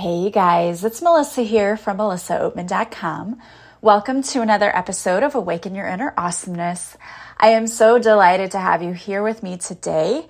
Hey 0.00 0.30
guys, 0.30 0.82
it's 0.82 1.02
Melissa 1.02 1.42
here 1.42 1.76
from 1.76 1.98
melissaoatman.com. 1.98 3.38
Welcome 3.82 4.22
to 4.22 4.40
another 4.40 4.74
episode 4.74 5.22
of 5.22 5.34
Awaken 5.34 5.74
Your 5.74 5.86
Inner 5.86 6.14
Awesomeness. 6.16 6.96
I 7.36 7.48
am 7.48 7.66
so 7.66 7.98
delighted 7.98 8.52
to 8.52 8.58
have 8.58 8.82
you 8.82 8.94
here 8.94 9.22
with 9.22 9.42
me 9.42 9.58
today. 9.58 10.26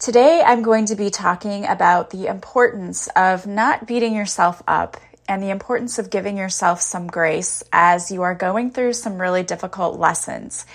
Today, 0.00 0.42
I'm 0.44 0.62
going 0.62 0.86
to 0.86 0.96
be 0.96 1.10
talking 1.10 1.66
about 1.66 2.10
the 2.10 2.26
importance 2.26 3.08
of 3.14 3.46
not 3.46 3.86
beating 3.86 4.12
yourself 4.12 4.60
up 4.66 4.96
and 5.28 5.40
the 5.40 5.50
importance 5.50 6.00
of 6.00 6.10
giving 6.10 6.36
yourself 6.36 6.80
some 6.80 7.06
grace 7.06 7.62
as 7.72 8.10
you 8.10 8.22
are 8.22 8.34
going 8.34 8.72
through 8.72 8.94
some 8.94 9.20
really 9.20 9.44
difficult 9.44 10.00
lessons. 10.00 10.66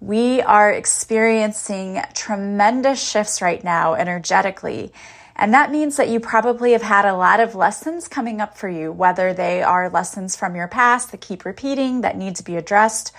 We 0.00 0.42
are 0.42 0.70
experiencing 0.70 2.00
tremendous 2.14 3.02
shifts 3.02 3.42
right 3.42 3.64
now 3.64 3.94
energetically 3.94 4.92
and 5.36 5.52
that 5.52 5.72
means 5.72 5.96
that 5.96 6.08
you 6.08 6.20
probably 6.20 6.72
have 6.72 6.82
had 6.82 7.04
a 7.04 7.16
lot 7.16 7.40
of 7.40 7.54
lessons 7.54 8.06
coming 8.06 8.40
up 8.40 8.56
for 8.56 8.68
you, 8.68 8.92
whether 8.92 9.34
they 9.34 9.62
are 9.62 9.90
lessons 9.90 10.36
from 10.36 10.54
your 10.54 10.68
past 10.68 11.10
that 11.10 11.20
keep 11.20 11.44
repeating, 11.44 12.02
that 12.02 12.16
need 12.16 12.36
to 12.36 12.44
be 12.44 12.56
addressed, 12.56 13.12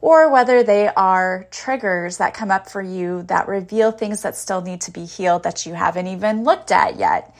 or 0.00 0.30
whether 0.30 0.64
they 0.64 0.88
are 0.88 1.46
triggers 1.52 2.18
that 2.18 2.34
come 2.34 2.50
up 2.50 2.68
for 2.68 2.82
you 2.82 3.22
that 3.24 3.46
reveal 3.46 3.92
things 3.92 4.22
that 4.22 4.34
still 4.34 4.60
need 4.60 4.80
to 4.80 4.90
be 4.90 5.04
healed 5.04 5.44
that 5.44 5.64
you 5.64 5.74
haven't 5.74 6.08
even 6.08 6.42
looked 6.42 6.72
at 6.72 6.98
yet. 6.98 7.32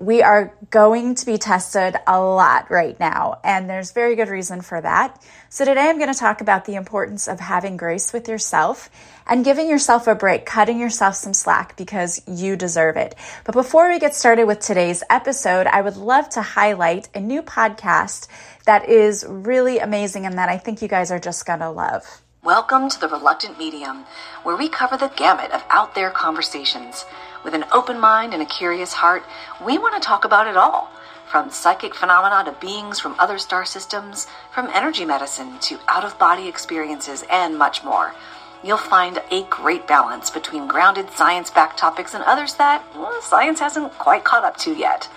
We 0.00 0.22
are 0.22 0.56
going 0.70 1.14
to 1.16 1.26
be 1.26 1.36
tested 1.36 1.94
a 2.06 2.18
lot 2.18 2.70
right 2.70 2.98
now, 2.98 3.38
and 3.44 3.68
there's 3.68 3.92
very 3.92 4.16
good 4.16 4.30
reason 4.30 4.62
for 4.62 4.80
that. 4.80 5.22
So, 5.50 5.66
today 5.66 5.90
I'm 5.90 5.98
going 5.98 6.10
to 6.10 6.18
talk 6.18 6.40
about 6.40 6.64
the 6.64 6.76
importance 6.76 7.28
of 7.28 7.38
having 7.38 7.76
grace 7.76 8.10
with 8.10 8.26
yourself 8.26 8.88
and 9.26 9.44
giving 9.44 9.68
yourself 9.68 10.06
a 10.06 10.14
break, 10.14 10.46
cutting 10.46 10.80
yourself 10.80 11.16
some 11.16 11.34
slack 11.34 11.76
because 11.76 12.22
you 12.26 12.56
deserve 12.56 12.96
it. 12.96 13.14
But 13.44 13.52
before 13.52 13.90
we 13.90 13.98
get 13.98 14.14
started 14.14 14.44
with 14.44 14.60
today's 14.60 15.02
episode, 15.10 15.66
I 15.66 15.82
would 15.82 15.98
love 15.98 16.30
to 16.30 16.40
highlight 16.40 17.10
a 17.14 17.20
new 17.20 17.42
podcast 17.42 18.26
that 18.64 18.88
is 18.88 19.26
really 19.28 19.80
amazing 19.80 20.24
and 20.24 20.38
that 20.38 20.48
I 20.48 20.56
think 20.56 20.80
you 20.80 20.88
guys 20.88 21.10
are 21.10 21.20
just 21.20 21.44
going 21.44 21.60
to 21.60 21.68
love. 21.68 22.22
Welcome 22.42 22.88
to 22.88 22.98
The 22.98 23.08
Reluctant 23.08 23.58
Medium, 23.58 24.06
where 24.44 24.56
we 24.56 24.70
cover 24.70 24.96
the 24.96 25.12
gamut 25.14 25.50
of 25.50 25.62
out 25.68 25.94
there 25.94 26.08
conversations. 26.10 27.04
With 27.42 27.54
an 27.54 27.64
open 27.72 27.98
mind 27.98 28.34
and 28.34 28.42
a 28.42 28.46
curious 28.46 28.92
heart, 28.92 29.24
we 29.64 29.78
want 29.78 29.94
to 29.94 30.06
talk 30.06 30.24
about 30.24 30.46
it 30.46 30.56
all. 30.56 30.90
From 31.26 31.50
psychic 31.50 31.94
phenomena 31.94 32.44
to 32.44 32.58
beings 32.60 32.98
from 32.98 33.14
other 33.18 33.38
star 33.38 33.64
systems, 33.64 34.26
from 34.52 34.68
energy 34.74 35.04
medicine 35.04 35.58
to 35.60 35.78
out 35.88 36.04
of 36.04 36.18
body 36.18 36.48
experiences, 36.48 37.24
and 37.30 37.56
much 37.56 37.82
more. 37.84 38.14
You'll 38.62 38.76
find 38.76 39.22
a 39.30 39.44
great 39.44 39.86
balance 39.86 40.28
between 40.28 40.66
grounded 40.66 41.10
science 41.12 41.50
backed 41.50 41.78
topics 41.78 42.12
and 42.12 42.22
others 42.24 42.54
that 42.54 42.84
well, 42.94 43.22
science 43.22 43.60
hasn't 43.60 43.96
quite 43.96 44.24
caught 44.24 44.44
up 44.44 44.58
to 44.58 44.74
yet. 44.74 45.08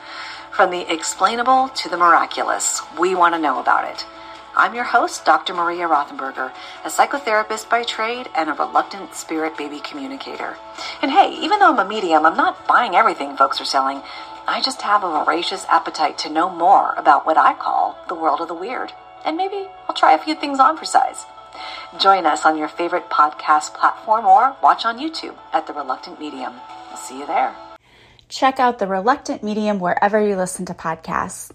From 0.52 0.71
the 0.71 0.89
explainable 0.89 1.69
to 1.69 1.89
the 1.89 1.97
miraculous, 1.97 2.81
we 2.97 3.15
want 3.15 3.35
to 3.35 3.41
know 3.41 3.59
about 3.59 3.85
it. 3.91 4.05
I'm 4.55 4.75
your 4.75 4.83
host, 4.83 5.25
Dr. 5.25 5.55
Maria 5.55 5.87
Rothenberger, 5.87 6.51
a 6.85 6.87
psychotherapist 6.87 7.71
by 7.71 7.83
trade 7.83 8.29
and 8.35 8.49
a 8.49 8.53
reluctant 8.53 9.15
spirit 9.15 9.57
baby 9.57 9.79
communicator. 9.79 10.57
And 11.01 11.09
hey, 11.09 11.33
even 11.41 11.57
though 11.57 11.71
I'm 11.71 11.79
a 11.79 11.89
medium, 11.89 12.23
I'm 12.23 12.37
not 12.37 12.67
buying 12.67 12.95
everything 12.95 13.35
folks 13.35 13.59
are 13.59 13.65
selling. 13.65 14.03
I 14.47 14.61
just 14.61 14.83
have 14.83 15.03
a 15.03 15.23
voracious 15.23 15.65
appetite 15.69 16.19
to 16.19 16.29
know 16.29 16.51
more 16.51 16.93
about 16.97 17.25
what 17.25 17.35
I 17.35 17.55
call 17.55 17.97
the 18.07 18.13
world 18.13 18.41
of 18.41 18.47
the 18.47 18.53
weird. 18.53 18.93
And 19.25 19.37
maybe 19.37 19.67
I'll 19.87 19.95
try 19.95 20.13
a 20.13 20.23
few 20.23 20.35
things 20.35 20.59
on 20.59 20.77
for 20.77 20.85
size. 20.85 21.25
Join 21.99 22.27
us 22.27 22.45
on 22.45 22.55
your 22.55 22.67
favorite 22.67 23.09
podcast 23.09 23.73
platform 23.73 24.25
or 24.25 24.55
watch 24.61 24.85
on 24.85 24.99
YouTube 24.99 25.35
at 25.51 25.65
The 25.65 25.73
Reluctant 25.73 26.19
Medium. 26.19 26.53
We'll 26.89 26.97
see 26.97 27.17
you 27.17 27.25
there. 27.25 27.55
Check 28.29 28.59
out 28.59 28.77
The 28.77 28.87
Reluctant 28.87 29.41
Medium 29.43 29.79
wherever 29.79 30.23
you 30.23 30.35
listen 30.35 30.65
to 30.67 30.75
podcasts. 30.75 31.51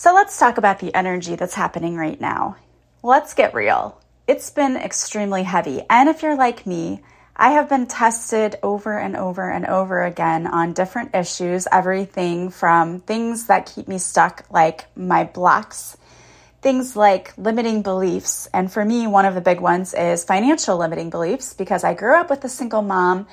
So 0.00 0.14
let's 0.14 0.38
talk 0.38 0.56
about 0.56 0.78
the 0.78 0.94
energy 0.94 1.36
that's 1.36 1.52
happening 1.52 1.94
right 1.94 2.18
now. 2.18 2.56
Let's 3.02 3.34
get 3.34 3.52
real. 3.52 4.00
It's 4.26 4.48
been 4.48 4.78
extremely 4.78 5.42
heavy. 5.42 5.82
And 5.90 6.08
if 6.08 6.22
you're 6.22 6.38
like 6.38 6.66
me, 6.66 7.02
I 7.36 7.50
have 7.50 7.68
been 7.68 7.86
tested 7.86 8.56
over 8.62 8.98
and 8.98 9.14
over 9.14 9.50
and 9.50 9.66
over 9.66 10.02
again 10.02 10.46
on 10.46 10.72
different 10.72 11.14
issues, 11.14 11.68
everything 11.70 12.48
from 12.48 13.00
things 13.00 13.48
that 13.48 13.70
keep 13.74 13.88
me 13.88 13.98
stuck, 13.98 14.46
like 14.48 14.86
my 14.96 15.24
blocks, 15.24 15.98
things 16.62 16.96
like 16.96 17.36
limiting 17.36 17.82
beliefs. 17.82 18.48
And 18.54 18.72
for 18.72 18.82
me, 18.82 19.06
one 19.06 19.26
of 19.26 19.34
the 19.34 19.42
big 19.42 19.60
ones 19.60 19.92
is 19.92 20.24
financial 20.24 20.78
limiting 20.78 21.10
beliefs 21.10 21.52
because 21.52 21.84
I 21.84 21.92
grew 21.92 22.18
up 22.18 22.30
with 22.30 22.42
a 22.42 22.48
single 22.48 22.80
mom 22.80 23.26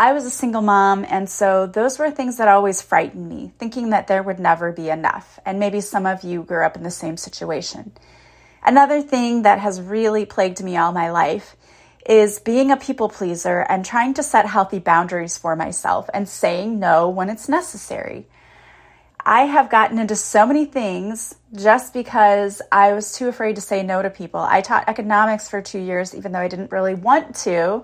I 0.00 0.14
was 0.14 0.24
a 0.24 0.30
single 0.30 0.62
mom, 0.62 1.04
and 1.06 1.28
so 1.28 1.66
those 1.66 1.98
were 1.98 2.10
things 2.10 2.38
that 2.38 2.48
always 2.48 2.80
frightened 2.80 3.28
me, 3.28 3.52
thinking 3.58 3.90
that 3.90 4.06
there 4.06 4.22
would 4.22 4.40
never 4.40 4.72
be 4.72 4.88
enough. 4.88 5.38
And 5.44 5.60
maybe 5.60 5.82
some 5.82 6.06
of 6.06 6.24
you 6.24 6.42
grew 6.42 6.64
up 6.64 6.74
in 6.74 6.84
the 6.84 6.90
same 6.90 7.18
situation. 7.18 7.92
Another 8.64 9.02
thing 9.02 9.42
that 9.42 9.58
has 9.58 9.78
really 9.78 10.24
plagued 10.24 10.64
me 10.64 10.78
all 10.78 10.92
my 10.92 11.10
life 11.10 11.54
is 12.06 12.38
being 12.38 12.70
a 12.70 12.78
people 12.78 13.10
pleaser 13.10 13.60
and 13.68 13.84
trying 13.84 14.14
to 14.14 14.22
set 14.22 14.46
healthy 14.46 14.78
boundaries 14.78 15.36
for 15.36 15.54
myself 15.54 16.08
and 16.14 16.26
saying 16.26 16.80
no 16.80 17.10
when 17.10 17.28
it's 17.28 17.46
necessary. 17.46 18.26
I 19.22 19.42
have 19.42 19.68
gotten 19.68 19.98
into 19.98 20.16
so 20.16 20.46
many 20.46 20.64
things 20.64 21.34
just 21.54 21.92
because 21.92 22.62
I 22.72 22.94
was 22.94 23.12
too 23.12 23.28
afraid 23.28 23.56
to 23.56 23.60
say 23.60 23.82
no 23.82 24.00
to 24.00 24.08
people. 24.08 24.40
I 24.40 24.62
taught 24.62 24.88
economics 24.88 25.50
for 25.50 25.60
two 25.60 25.78
years, 25.78 26.14
even 26.14 26.32
though 26.32 26.38
I 26.38 26.48
didn't 26.48 26.72
really 26.72 26.94
want 26.94 27.36
to. 27.44 27.82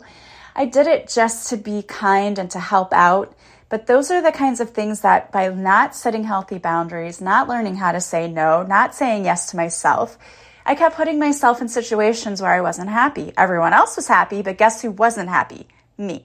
I 0.59 0.65
did 0.65 0.87
it 0.87 1.09
just 1.09 1.51
to 1.51 1.59
be 1.59 1.83
kind 1.83 2.39
and 2.39 2.51
to 2.53 2.59
help 2.59 2.95
out. 2.95 3.37
But 3.69 3.87
those 3.87 4.11
are 4.11 4.23
the 4.23 4.33
kinds 4.33 4.61
of 4.61 4.71
things 4.71 5.03
that 5.03 5.31
by 5.31 5.49
not 5.49 5.95
setting 5.95 6.25
healthy 6.25 6.57
boundaries, 6.57 7.21
not 7.21 7.47
learning 7.47 7.77
how 7.77 7.93
to 7.93 8.01
say 8.01 8.27
no, 8.27 8.63
not 8.63 8.95
saying 8.95 9.27
yes 9.27 9.51
to 9.51 9.57
myself, 9.57 10.17
I 10.65 10.75
kept 10.75 10.97
putting 10.97 11.19
myself 11.19 11.61
in 11.61 11.69
situations 11.69 12.41
where 12.41 12.53
I 12.53 12.63
wasn't 12.63 12.89
happy. 12.89 13.33
Everyone 13.37 13.75
else 13.75 13.97
was 13.97 14.09
happy, 14.09 14.41
but 14.41 14.57
guess 14.57 14.81
who 14.81 14.91
wasn't 14.93 15.29
happy? 15.29 15.67
Me. 15.99 16.25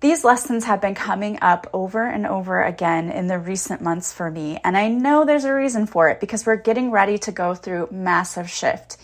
These 0.00 0.22
lessons 0.22 0.64
have 0.64 0.82
been 0.82 0.94
coming 0.94 1.38
up 1.40 1.66
over 1.72 2.06
and 2.06 2.26
over 2.26 2.62
again 2.62 3.10
in 3.10 3.26
the 3.26 3.38
recent 3.38 3.80
months 3.80 4.12
for 4.12 4.30
me, 4.30 4.60
and 4.62 4.76
I 4.76 4.88
know 4.88 5.24
there's 5.24 5.46
a 5.46 5.54
reason 5.54 5.86
for 5.86 6.10
it 6.10 6.20
because 6.20 6.44
we're 6.44 6.56
getting 6.56 6.90
ready 6.90 7.16
to 7.18 7.32
go 7.32 7.54
through 7.54 7.88
massive 7.90 8.50
shift. 8.50 8.98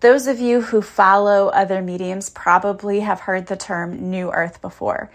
Those 0.00 0.26
of 0.26 0.38
you 0.38 0.60
who 0.60 0.82
follow 0.82 1.48
other 1.48 1.80
mediums 1.80 2.28
probably 2.28 3.00
have 3.00 3.20
heard 3.20 3.46
the 3.46 3.56
term 3.56 4.10
New 4.10 4.30
Earth 4.30 4.60
before. 4.60 5.10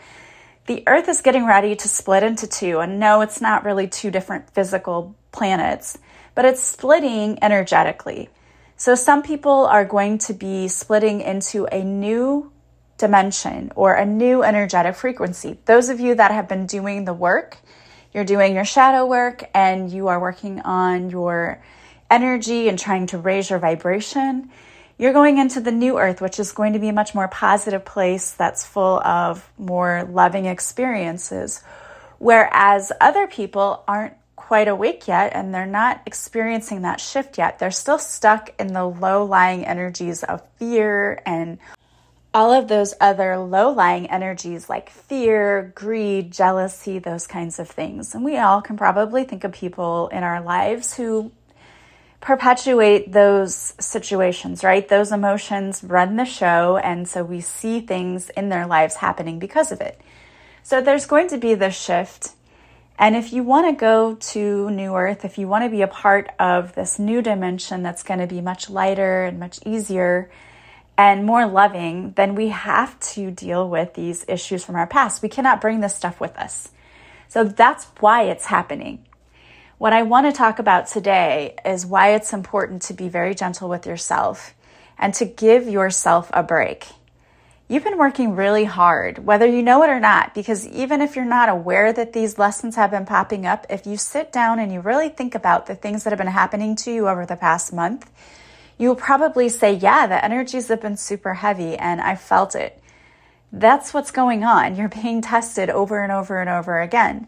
The 0.66 0.84
Earth 0.88 1.08
is 1.08 1.22
getting 1.22 1.46
ready 1.46 1.76
to 1.76 1.88
split 1.88 2.24
into 2.24 2.48
two, 2.48 2.80
and 2.80 3.00
no, 3.00 3.22
it's 3.22 3.42
not 3.42 3.64
really 3.64 3.88
two 3.88 4.10
different 4.10 4.50
physical 4.50 5.16
planets, 5.32 6.00
but 6.34 6.46
it's 6.46 6.64
splitting 6.64 7.38
energetically. 7.44 8.30
So 8.76 8.96
some 8.96 9.22
people 9.22 9.68
are 9.68 9.86
going 9.86 10.18
to 10.20 10.34
be 10.34 10.68
splitting 10.68 11.22
into 11.22 11.68
a 11.72 11.84
new 11.84 12.52
dimension 12.98 13.72
or 13.76 13.94
a 13.94 14.06
new 14.06 14.42
energetic 14.42 14.96
frequency. 14.96 15.60
Those 15.66 15.90
of 15.90 16.00
you 16.00 16.16
that 16.16 16.32
have 16.32 16.48
been 16.48 16.66
doing 16.66 17.06
the 17.06 17.14
work, 17.14 17.58
you're 18.14 18.26
doing 18.26 18.56
your 18.56 18.66
shadow 18.66 19.06
work 19.06 19.44
and 19.54 19.92
you 19.92 20.08
are 20.08 20.20
working 20.20 20.60
on 20.62 21.12
your 21.12 21.62
energy 22.10 22.68
and 22.68 22.80
trying 22.80 23.06
to 23.08 23.20
raise 23.20 23.52
your 23.52 23.60
vibration 23.60 24.50
you're 25.02 25.14
going 25.14 25.40
into 25.40 25.60
the 25.60 25.72
new 25.72 25.98
earth, 25.98 26.22
which 26.22 26.40
is 26.40 26.52
going 26.52 26.74
to 26.74 26.80
be 26.80 26.88
a 26.88 26.94
much 26.94 27.16
more 27.16 27.28
positive 27.28 27.84
place 27.84 28.34
that's 28.34 28.64
full 28.64 29.00
of 29.00 29.50
more 29.58 30.08
loving 30.08 30.46
experiences. 30.46 31.64
Whereas 32.20 32.92
other 33.02 33.26
people 33.26 33.84
aren't 33.88 34.14
quite 34.36 34.68
awake 34.68 35.08
yet 35.08 35.32
and 35.34 35.52
they're 35.52 35.66
not 35.66 36.04
experiencing 36.06 36.84
that 36.84 37.00
shift 37.00 37.40
yet. 37.40 37.58
They're 37.58 37.72
still 37.72 37.98
stuck 37.98 38.54
in 38.60 38.74
the 38.74 38.86
low 38.86 39.26
lying 39.26 39.66
energies 39.66 40.22
of 40.22 40.44
fear 40.58 41.20
and 41.26 41.58
all 42.32 42.54
of 42.54 42.68
those 42.68 42.94
other 43.02 43.40
low 43.40 43.72
lying 43.72 44.08
energies 44.08 44.70
like 44.70 44.92
fear, 44.92 45.72
greed, 45.74 46.32
jealousy, 46.32 47.00
those 47.00 47.26
kinds 47.26 47.58
of 47.58 47.68
things. 47.68 48.14
And 48.14 48.24
we 48.24 48.38
all 48.38 48.62
can 48.62 48.78
probably 48.78 49.24
think 49.24 49.44
of 49.44 49.52
people 49.52 50.10
in 50.10 50.22
our 50.22 50.42
lives 50.44 50.94
who 50.94 51.32
perpetuate 52.22 53.12
those 53.12 53.74
situations, 53.80 54.64
right? 54.64 54.88
Those 54.88 55.12
emotions 55.12 55.84
run 55.84 56.16
the 56.16 56.26
show, 56.26 56.78
and 56.78 57.08
so 57.08 57.24
we 57.24 57.42
see 57.42 57.82
things 57.82 58.30
in 58.30 58.50
their 58.50 58.68
lives 58.68 58.96
happening 58.96 59.40
because 59.40 59.72
of 59.72 59.82
it. 59.82 60.00
So 60.64 60.82
there's 60.82 61.08
going 61.08 61.28
to 61.30 61.38
be 61.38 61.56
this 61.56 61.76
shift. 61.76 62.30
And 63.00 63.16
if 63.16 63.34
you 63.34 63.42
want 63.42 63.68
to 63.68 63.80
go 63.80 64.14
to 64.14 64.70
New 64.70 64.96
Earth, 64.96 65.26
if 65.26 65.40
you 65.40 65.48
want 65.48 65.64
to 65.64 65.72
be 65.72 65.82
a 65.82 65.88
part 65.88 66.30
of 66.40 66.76
this 66.76 67.00
new 67.00 67.24
dimension 67.24 67.82
that's 67.82 68.04
going 68.04 68.20
to 68.20 68.28
be 68.28 68.42
much 68.42 68.70
lighter 68.70 69.24
and 69.24 69.40
much 69.40 69.60
easier 69.66 70.30
and 71.00 71.26
more 71.26 71.48
loving, 71.48 72.12
then 72.12 72.36
we 72.36 72.50
have 72.50 73.00
to 73.00 73.32
deal 73.32 73.68
with 73.68 73.96
these 73.96 74.24
issues 74.28 74.64
from 74.64 74.76
our 74.76 74.86
past. 74.86 75.24
We 75.24 75.30
cannot 75.30 75.60
bring 75.60 75.80
this 75.80 75.96
stuff 75.96 76.20
with 76.20 76.38
us. 76.38 76.70
So 77.28 77.44
that's 77.44 77.86
why 78.00 78.24
it's 78.24 78.46
happening. 78.46 79.06
What 79.82 79.94
I 79.94 80.04
want 80.04 80.28
to 80.28 80.32
talk 80.32 80.60
about 80.60 80.86
today 80.86 81.56
is 81.66 81.88
why 81.88 82.14
it's 82.14 82.34
important 82.34 82.84
to 82.84 82.94
be 82.94 83.10
very 83.10 83.34
gentle 83.34 83.68
with 83.68 83.88
yourself 83.88 84.54
and 85.00 85.12
to 85.16 85.26
give 85.26 85.68
yourself 85.68 86.30
a 86.36 86.44
break. 86.44 86.86
You've 87.68 87.84
been 87.84 87.98
working 87.98 88.36
really 88.36 88.66
hard, 88.66 89.26
whether 89.26 89.48
you 89.48 89.64
know 89.64 89.82
it 89.82 89.90
or 89.90 90.00
not, 90.00 90.36
because 90.36 90.68
even 90.68 91.02
if 91.02 91.16
you're 91.16 91.26
not 91.26 91.50
aware 91.50 91.92
that 91.94 92.14
these 92.14 92.38
lessons 92.38 92.76
have 92.76 92.92
been 92.92 93.08
popping 93.08 93.48
up, 93.48 93.66
if 93.72 93.88
you 93.88 93.98
sit 93.98 94.32
down 94.32 94.60
and 94.60 94.72
you 94.72 94.82
really 94.82 95.10
think 95.10 95.34
about 95.34 95.66
the 95.66 95.74
things 95.74 96.04
that 96.04 96.12
have 96.12 96.20
been 96.20 96.28
happening 96.28 96.76
to 96.76 96.94
you 96.94 97.10
over 97.10 97.26
the 97.26 97.36
past 97.36 97.74
month, 97.74 98.08
you'll 98.78 98.94
probably 98.94 99.50
say, 99.50 99.74
Yeah, 99.74 100.06
the 100.06 100.24
energies 100.24 100.68
have 100.68 100.82
been 100.82 100.96
super 100.96 101.34
heavy 101.34 101.76
and 101.76 102.00
I 102.00 102.18
felt 102.18 102.54
it. 102.54 102.80
That's 103.52 103.96
what's 103.96 104.12
going 104.12 104.44
on. 104.44 104.76
You're 104.76 104.90
being 104.90 105.24
tested 105.24 105.72
over 105.72 106.04
and 106.04 106.12
over 106.12 106.40
and 106.40 106.52
over 106.52 106.80
again. 106.80 107.28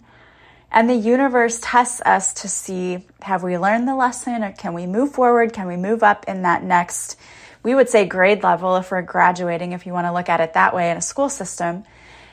And 0.73 0.89
the 0.89 0.95
universe 0.95 1.59
tests 1.61 2.01
us 2.01 2.33
to 2.41 2.47
see 2.47 3.05
have 3.21 3.43
we 3.43 3.59
learned 3.59 3.87
the 3.87 3.95
lesson 3.95 4.43
or 4.43 4.51
can 4.51 4.73
we 4.73 4.87
move 4.87 5.11
forward? 5.11 5.53
Can 5.53 5.67
we 5.67 5.77
move 5.77 6.01
up 6.01 6.25
in 6.27 6.41
that 6.41 6.63
next, 6.63 7.15
we 7.61 7.75
would 7.75 7.89
say 7.89 8.05
grade 8.05 8.41
level 8.41 8.75
if 8.77 8.89
we're 8.89 9.03
graduating, 9.03 9.71
if 9.71 9.85
you 9.85 9.93
want 9.93 10.07
to 10.07 10.11
look 10.11 10.29
at 10.29 10.41
it 10.41 10.55
that 10.55 10.73
way 10.73 10.89
in 10.89 10.97
a 10.97 11.01
school 11.01 11.29
system. 11.29 11.83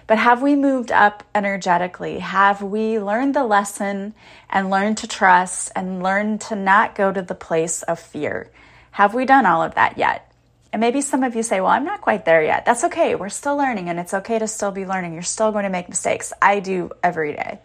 But 0.06 0.16
have 0.16 0.40
we 0.40 0.56
moved 0.56 0.90
up 0.90 1.22
energetically? 1.34 2.18
Have 2.18 2.62
we 2.62 2.98
learned 2.98 3.34
the 3.34 3.44
lesson 3.44 4.14
and 4.48 4.70
learned 4.70 4.96
to 4.98 5.06
trust 5.06 5.70
and 5.76 6.02
learned 6.02 6.40
to 6.42 6.56
not 6.56 6.94
go 6.94 7.12
to 7.12 7.22
the 7.22 7.34
place 7.34 7.82
of 7.82 8.00
fear? 8.00 8.50
Have 8.92 9.14
we 9.14 9.26
done 9.26 9.44
all 9.44 9.62
of 9.62 9.74
that 9.74 9.98
yet? 9.98 10.32
And 10.72 10.80
maybe 10.80 11.02
some 11.02 11.22
of 11.22 11.36
you 11.36 11.42
say, 11.42 11.60
well, 11.60 11.70
I'm 11.70 11.84
not 11.84 12.00
quite 12.00 12.24
there 12.24 12.42
yet. 12.42 12.64
That's 12.64 12.84
okay. 12.84 13.14
We're 13.14 13.28
still 13.28 13.56
learning 13.56 13.88
and 13.90 14.00
it's 14.00 14.14
okay 14.14 14.38
to 14.38 14.48
still 14.48 14.72
be 14.72 14.86
learning. 14.86 15.12
You're 15.12 15.22
still 15.22 15.52
going 15.52 15.64
to 15.64 15.70
make 15.70 15.88
mistakes. 15.88 16.32
I 16.40 16.60
do 16.60 16.90
every 17.02 17.34
day. 17.34 17.58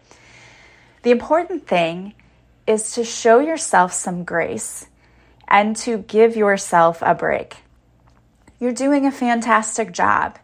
The 1.06 1.12
important 1.12 1.68
thing 1.68 2.14
is 2.66 2.90
to 2.94 3.04
show 3.04 3.38
yourself 3.38 3.92
some 3.92 4.24
grace 4.24 4.88
and 5.46 5.76
to 5.76 5.98
give 5.98 6.34
yourself 6.34 6.98
a 7.00 7.14
break. 7.14 7.58
You're 8.58 8.72
doing 8.72 9.06
a 9.06 9.12
fantastic 9.12 9.92
job. 9.92 10.36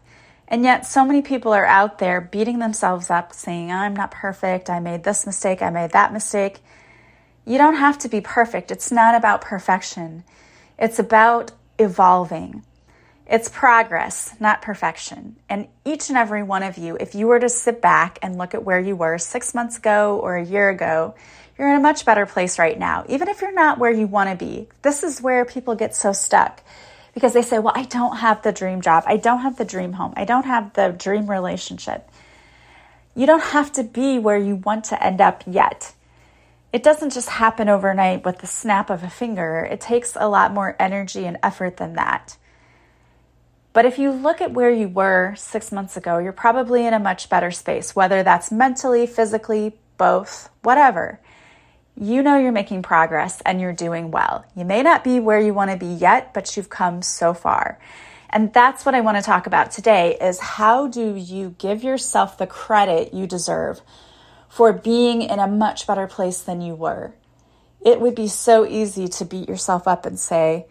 And 0.47 0.63
yet, 0.63 0.85
so 0.85 1.03
many 1.03 1.21
people 1.21 1.51
are 1.51 1.65
out 1.65 1.97
there 1.97 2.21
beating 2.21 2.59
themselves 2.59 3.09
up, 3.09 3.33
saying, 3.33 3.73
I'm 3.73 3.93
not 3.93 4.11
perfect. 4.11 4.69
I 4.69 4.79
made 4.79 5.03
this 5.03 5.25
mistake. 5.25 5.61
I 5.61 5.69
made 5.69 5.91
that 5.91 6.13
mistake. 6.13 6.61
You 7.43 7.57
don't 7.57 7.75
have 7.75 7.97
to 7.97 8.07
be 8.07 8.21
perfect. 8.21 8.71
It's 8.71 8.89
not 8.89 9.15
about 9.15 9.41
perfection. 9.41 10.23
It's 10.79 10.97
about 10.97 11.51
evolving. 11.77 12.63
It's 13.33 13.49
progress, 13.49 14.35
not 14.39 14.61
perfection. 14.61 15.37
And 15.49 15.67
each 15.83 16.09
and 16.09 16.19
every 16.19 16.43
one 16.43 16.61
of 16.61 16.77
you, 16.77 16.95
if 16.99 17.15
you 17.15 17.25
were 17.25 17.39
to 17.39 17.49
sit 17.49 17.81
back 17.81 18.19
and 18.21 18.37
look 18.37 18.53
at 18.53 18.63
where 18.63 18.79
you 18.79 18.95
were 18.95 19.17
six 19.17 19.55
months 19.55 19.79
ago 19.79 20.19
or 20.21 20.35
a 20.35 20.45
year 20.45 20.69
ago, 20.69 21.15
you're 21.57 21.67
in 21.67 21.75
a 21.75 21.79
much 21.79 22.05
better 22.05 22.27
place 22.27 22.59
right 22.59 22.77
now. 22.77 23.05
Even 23.09 23.27
if 23.27 23.41
you're 23.41 23.51
not 23.51 23.79
where 23.79 23.89
you 23.89 24.05
want 24.05 24.29
to 24.29 24.35
be, 24.35 24.69
this 24.83 25.01
is 25.01 25.19
where 25.19 25.45
people 25.45 25.73
get 25.73 25.95
so 25.95 26.13
stuck 26.13 26.61
because 27.15 27.33
they 27.33 27.41
say, 27.41 27.57
Well, 27.57 27.73
I 27.75 27.85
don't 27.85 28.17
have 28.17 28.43
the 28.43 28.51
dream 28.51 28.81
job. 28.81 29.03
I 29.07 29.17
don't 29.17 29.39
have 29.39 29.57
the 29.57 29.65
dream 29.65 29.93
home. 29.93 30.13
I 30.15 30.25
don't 30.25 30.45
have 30.45 30.71
the 30.73 30.89
dream 30.95 31.27
relationship. 31.27 32.07
You 33.15 33.25
don't 33.25 33.41
have 33.45 33.71
to 33.71 33.83
be 33.83 34.19
where 34.19 34.37
you 34.37 34.57
want 34.57 34.85
to 34.85 35.03
end 35.03 35.21
up 35.21 35.41
yet 35.47 35.95
it 36.71 36.81
doesn't 36.81 37.13
just 37.13 37.29
happen 37.29 37.69
overnight 37.69 38.25
with 38.25 38.39
the 38.39 38.47
snap 38.47 38.89
of 38.89 39.03
a 39.03 39.09
finger. 39.09 39.59
It 39.59 39.79
takes 39.79 40.17
a 40.19 40.27
lot 40.27 40.51
more 40.51 40.75
energy 40.79 41.25
and 41.25 41.37
effort 41.43 41.77
than 41.77 41.93
that. 41.93 42.35
But 43.73 43.85
if 43.85 43.97
you 43.97 44.11
look 44.11 44.39
at 44.39 44.53
where 44.53 44.69
you 44.69 44.87
were 44.87 45.33
six 45.35 45.71
months 45.71 45.97
ago, 45.97 46.19
you're 46.19 46.31
probably 46.31 46.85
in 46.85 46.93
a 46.93 46.99
much 46.99 47.27
better 47.27 47.49
space, 47.49 47.95
whether 47.95 48.21
that's 48.21 48.51
mentally, 48.51 49.07
physically, 49.07 49.75
both, 49.97 50.49
whatever. 50.61 51.19
You 51.99 52.21
know 52.21 52.37
you're 52.37 52.51
making 52.51 52.83
progress 52.83 53.41
and 53.45 53.59
you're 53.59 53.73
doing 53.73 54.11
well. 54.11 54.45
You 54.55 54.63
may 54.65 54.83
not 54.83 55.03
be 55.03 55.19
where 55.19 55.39
you 55.39 55.53
want 55.53 55.71
to 55.71 55.77
be 55.77 55.87
yet, 55.87 56.33
but 56.33 56.55
you've 56.55 56.69
come 56.69 57.01
so 57.01 57.33
far. 57.33 57.79
And 58.29 58.53
that's 58.53 58.85
what 58.85 58.95
I 58.95 59.01
want 59.01 59.17
to 59.17 59.23
talk 59.23 59.45
about 59.45 59.71
today 59.71 60.17
is 60.19 60.39
how 60.39 60.87
do 60.87 61.15
you 61.15 61.55
give 61.57 61.83
yourself 61.83 62.37
the 62.37 62.47
credit 62.47 63.13
you 63.13 63.27
deserve 63.27 63.81
for 64.49 64.71
being 64.71 65.23
in 65.23 65.39
a 65.39 65.47
much 65.47 65.87
better 65.87 66.07
place 66.07 66.39
than 66.39 66.61
you 66.61 66.75
were. 66.75 67.13
It 67.83 67.99
would 67.99 68.15
be 68.15 68.27
so 68.27 68.65
easy 68.65 69.07
to 69.07 69.25
beat 69.25 69.49
yourself 69.49 69.87
up 69.87 70.05
and 70.05 70.19
say, 70.19 70.67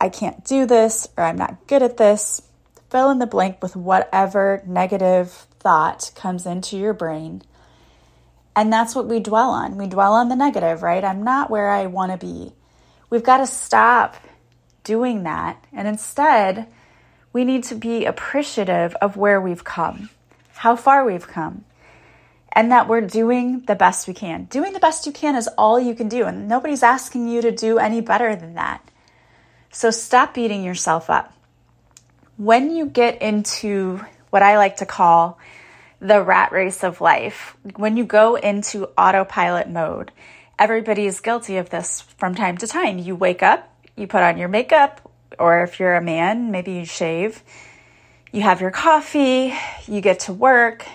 I 0.00 0.08
can't 0.08 0.44
do 0.44 0.66
this 0.66 1.08
or 1.16 1.24
I'm 1.24 1.36
not 1.36 1.66
good 1.66 1.82
at 1.82 1.96
this. 1.96 2.42
Fill 2.90 3.10
in 3.10 3.18
the 3.18 3.26
blank 3.26 3.62
with 3.62 3.76
whatever 3.76 4.62
negative 4.66 5.30
thought 5.58 6.10
comes 6.14 6.46
into 6.46 6.78
your 6.78 6.94
brain. 6.94 7.42
And 8.56 8.72
that's 8.72 8.94
what 8.94 9.06
we 9.06 9.20
dwell 9.20 9.50
on. 9.50 9.76
We 9.76 9.86
dwell 9.86 10.14
on 10.14 10.28
the 10.28 10.36
negative, 10.36 10.82
right? 10.82 11.04
I'm 11.04 11.22
not 11.22 11.50
where 11.50 11.70
I 11.70 11.86
want 11.86 12.12
to 12.12 12.18
be. 12.18 12.52
We've 13.10 13.22
got 13.22 13.38
to 13.38 13.46
stop 13.46 14.16
doing 14.84 15.24
that. 15.24 15.64
And 15.72 15.86
instead, 15.86 16.66
we 17.32 17.44
need 17.44 17.64
to 17.64 17.74
be 17.74 18.04
appreciative 18.04 18.94
of 18.96 19.16
where 19.16 19.40
we've 19.40 19.64
come, 19.64 20.10
how 20.54 20.76
far 20.76 21.04
we've 21.04 21.28
come 21.28 21.64
and 22.52 22.72
that 22.72 22.88
we're 22.88 23.02
doing 23.02 23.60
the 23.66 23.74
best 23.76 24.08
we 24.08 24.14
can. 24.14 24.44
Doing 24.46 24.72
the 24.72 24.80
best 24.80 25.06
you 25.06 25.12
can 25.12 25.36
is 25.36 25.48
all 25.58 25.78
you 25.78 25.94
can 25.94 26.08
do, 26.08 26.24
and 26.24 26.48
nobody's 26.48 26.82
asking 26.82 27.28
you 27.28 27.42
to 27.42 27.52
do 27.52 27.78
any 27.78 28.00
better 28.00 28.34
than 28.34 28.54
that. 28.54 28.82
So 29.70 29.90
stop 29.90 30.34
beating 30.34 30.64
yourself 30.64 31.10
up. 31.10 31.32
When 32.36 32.74
you 32.74 32.86
get 32.86 33.20
into 33.20 34.00
what 34.30 34.42
I 34.42 34.56
like 34.56 34.76
to 34.76 34.86
call 34.86 35.38
the 36.00 36.22
rat 36.22 36.52
race 36.52 36.84
of 36.84 37.00
life, 37.00 37.56
when 37.76 37.96
you 37.96 38.04
go 38.04 38.36
into 38.36 38.86
autopilot 38.96 39.68
mode, 39.68 40.12
everybody 40.58 41.06
is 41.06 41.20
guilty 41.20 41.56
of 41.56 41.70
this 41.70 42.02
from 42.16 42.34
time 42.34 42.56
to 42.58 42.66
time. 42.66 42.98
You 42.98 43.14
wake 43.16 43.42
up, 43.42 43.74
you 43.96 44.06
put 44.06 44.22
on 44.22 44.38
your 44.38 44.48
makeup, 44.48 45.10
or 45.38 45.62
if 45.62 45.80
you're 45.80 45.96
a 45.96 46.02
man, 46.02 46.50
maybe 46.50 46.72
you 46.72 46.84
shave, 46.84 47.42
you 48.32 48.42
have 48.42 48.60
your 48.60 48.70
coffee, 48.70 49.54
you 49.86 50.00
get 50.00 50.20
to 50.20 50.32
work, 50.32 50.86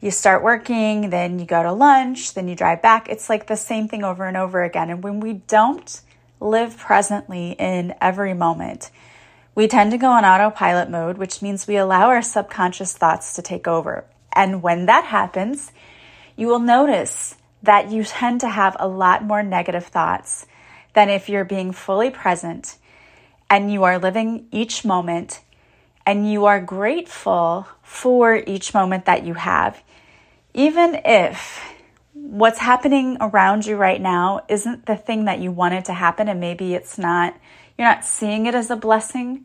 you 0.00 0.10
start 0.10 0.42
working, 0.42 1.10
then 1.10 1.38
you 1.38 1.46
go 1.46 1.62
to 1.62 1.72
lunch, 1.72 2.34
then 2.34 2.48
you 2.48 2.54
drive 2.54 2.82
back. 2.82 3.08
It's 3.08 3.28
like 3.28 3.46
the 3.46 3.56
same 3.56 3.88
thing 3.88 4.04
over 4.04 4.26
and 4.26 4.36
over 4.36 4.62
again. 4.62 4.90
And 4.90 5.02
when 5.02 5.20
we 5.20 5.34
don't 5.34 6.00
live 6.48 6.76
presently 6.76 7.52
in 7.58 7.94
every 8.00 8.34
moment, 8.34 8.90
we 9.54 9.68
tend 9.68 9.90
to 9.92 9.98
go 9.98 10.08
on 10.08 10.24
autopilot 10.24 10.90
mode, 10.90 11.18
which 11.18 11.42
means 11.42 11.66
we 11.66 11.76
allow 11.76 12.08
our 12.08 12.22
subconscious 12.22 12.96
thoughts 12.96 13.34
to 13.34 13.42
take 13.42 13.66
over. 13.66 14.04
And 14.34 14.62
when 14.62 14.86
that 14.86 15.04
happens, 15.04 15.72
you 16.36 16.46
will 16.46 16.58
notice 16.58 17.34
that 17.62 17.90
you 17.90 18.04
tend 18.04 18.40
to 18.42 18.48
have 18.48 18.76
a 18.78 18.86
lot 18.86 19.24
more 19.24 19.42
negative 19.42 19.86
thoughts 19.86 20.46
than 20.92 21.08
if 21.08 21.28
you're 21.28 21.44
being 21.44 21.72
fully 21.72 22.10
present 22.10 22.76
and 23.48 23.72
you 23.72 23.84
are 23.84 23.98
living 23.98 24.46
each 24.52 24.84
moment 24.84 25.40
and 26.04 26.30
you 26.30 26.44
are 26.44 26.60
grateful 26.60 27.66
for 27.82 28.36
each 28.46 28.74
moment 28.74 29.06
that 29.06 29.24
you 29.24 29.34
have 29.34 29.82
even 30.56 30.98
if 31.04 31.75
what's 32.26 32.58
happening 32.58 33.16
around 33.20 33.66
you 33.66 33.76
right 33.76 34.00
now 34.00 34.44
isn't 34.48 34.86
the 34.86 34.96
thing 34.96 35.26
that 35.26 35.38
you 35.38 35.52
wanted 35.52 35.84
to 35.84 35.92
happen 35.92 36.28
and 36.28 36.40
maybe 36.40 36.74
it's 36.74 36.98
not 36.98 37.38
you're 37.78 37.86
not 37.86 38.04
seeing 38.04 38.46
it 38.46 38.54
as 38.54 38.70
a 38.70 38.76
blessing. 38.76 39.44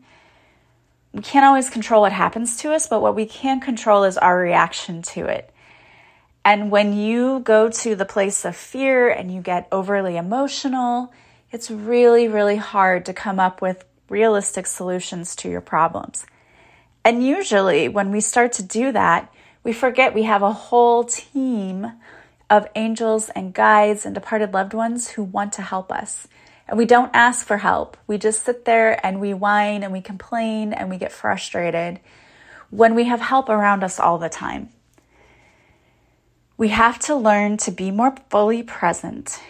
We 1.12 1.20
can't 1.20 1.44
always 1.44 1.68
control 1.68 2.00
what 2.00 2.12
happens 2.12 2.56
to 2.58 2.72
us 2.72 2.88
but 2.88 3.00
what 3.00 3.14
we 3.14 3.24
can 3.24 3.60
control 3.60 4.02
is 4.02 4.18
our 4.18 4.36
reaction 4.36 5.02
to 5.02 5.26
it. 5.26 5.52
And 6.44 6.72
when 6.72 6.92
you 6.92 7.38
go 7.40 7.68
to 7.68 7.94
the 7.94 8.04
place 8.04 8.44
of 8.44 8.56
fear 8.56 9.08
and 9.08 9.32
you 9.32 9.40
get 9.42 9.68
overly 9.70 10.16
emotional 10.16 11.12
it's 11.52 11.70
really 11.70 12.26
really 12.26 12.56
hard 12.56 13.06
to 13.06 13.12
come 13.12 13.38
up 13.38 13.62
with 13.62 13.84
realistic 14.08 14.66
solutions 14.66 15.36
to 15.36 15.48
your 15.48 15.60
problems. 15.60 16.26
And 17.04 17.24
usually 17.24 17.88
when 17.88 18.10
we 18.10 18.20
start 18.20 18.52
to 18.54 18.62
do 18.64 18.90
that 18.90 19.32
we 19.62 19.72
forget 19.72 20.14
we 20.14 20.24
have 20.24 20.42
a 20.42 20.52
whole 20.52 21.04
team 21.04 21.92
of 22.52 22.68
angels 22.74 23.30
and 23.30 23.54
guides 23.54 24.04
and 24.04 24.14
departed 24.14 24.52
loved 24.52 24.74
ones 24.74 25.12
who 25.12 25.22
want 25.22 25.54
to 25.54 25.62
help 25.62 25.90
us. 25.90 26.28
And 26.68 26.76
we 26.76 26.84
don't 26.84 27.10
ask 27.14 27.46
for 27.46 27.56
help. 27.56 27.96
We 28.06 28.18
just 28.18 28.44
sit 28.44 28.66
there 28.66 29.04
and 29.04 29.22
we 29.22 29.32
whine 29.32 29.82
and 29.82 29.90
we 29.90 30.02
complain 30.02 30.74
and 30.74 30.90
we 30.90 30.98
get 30.98 31.12
frustrated 31.12 31.98
when 32.68 32.94
we 32.94 33.04
have 33.04 33.20
help 33.20 33.48
around 33.48 33.82
us 33.82 33.98
all 33.98 34.18
the 34.18 34.28
time. 34.28 34.68
We 36.58 36.68
have 36.68 36.98
to 37.00 37.16
learn 37.16 37.56
to 37.56 37.70
be 37.70 37.90
more 37.90 38.14
fully 38.28 38.62
present. 38.62 39.40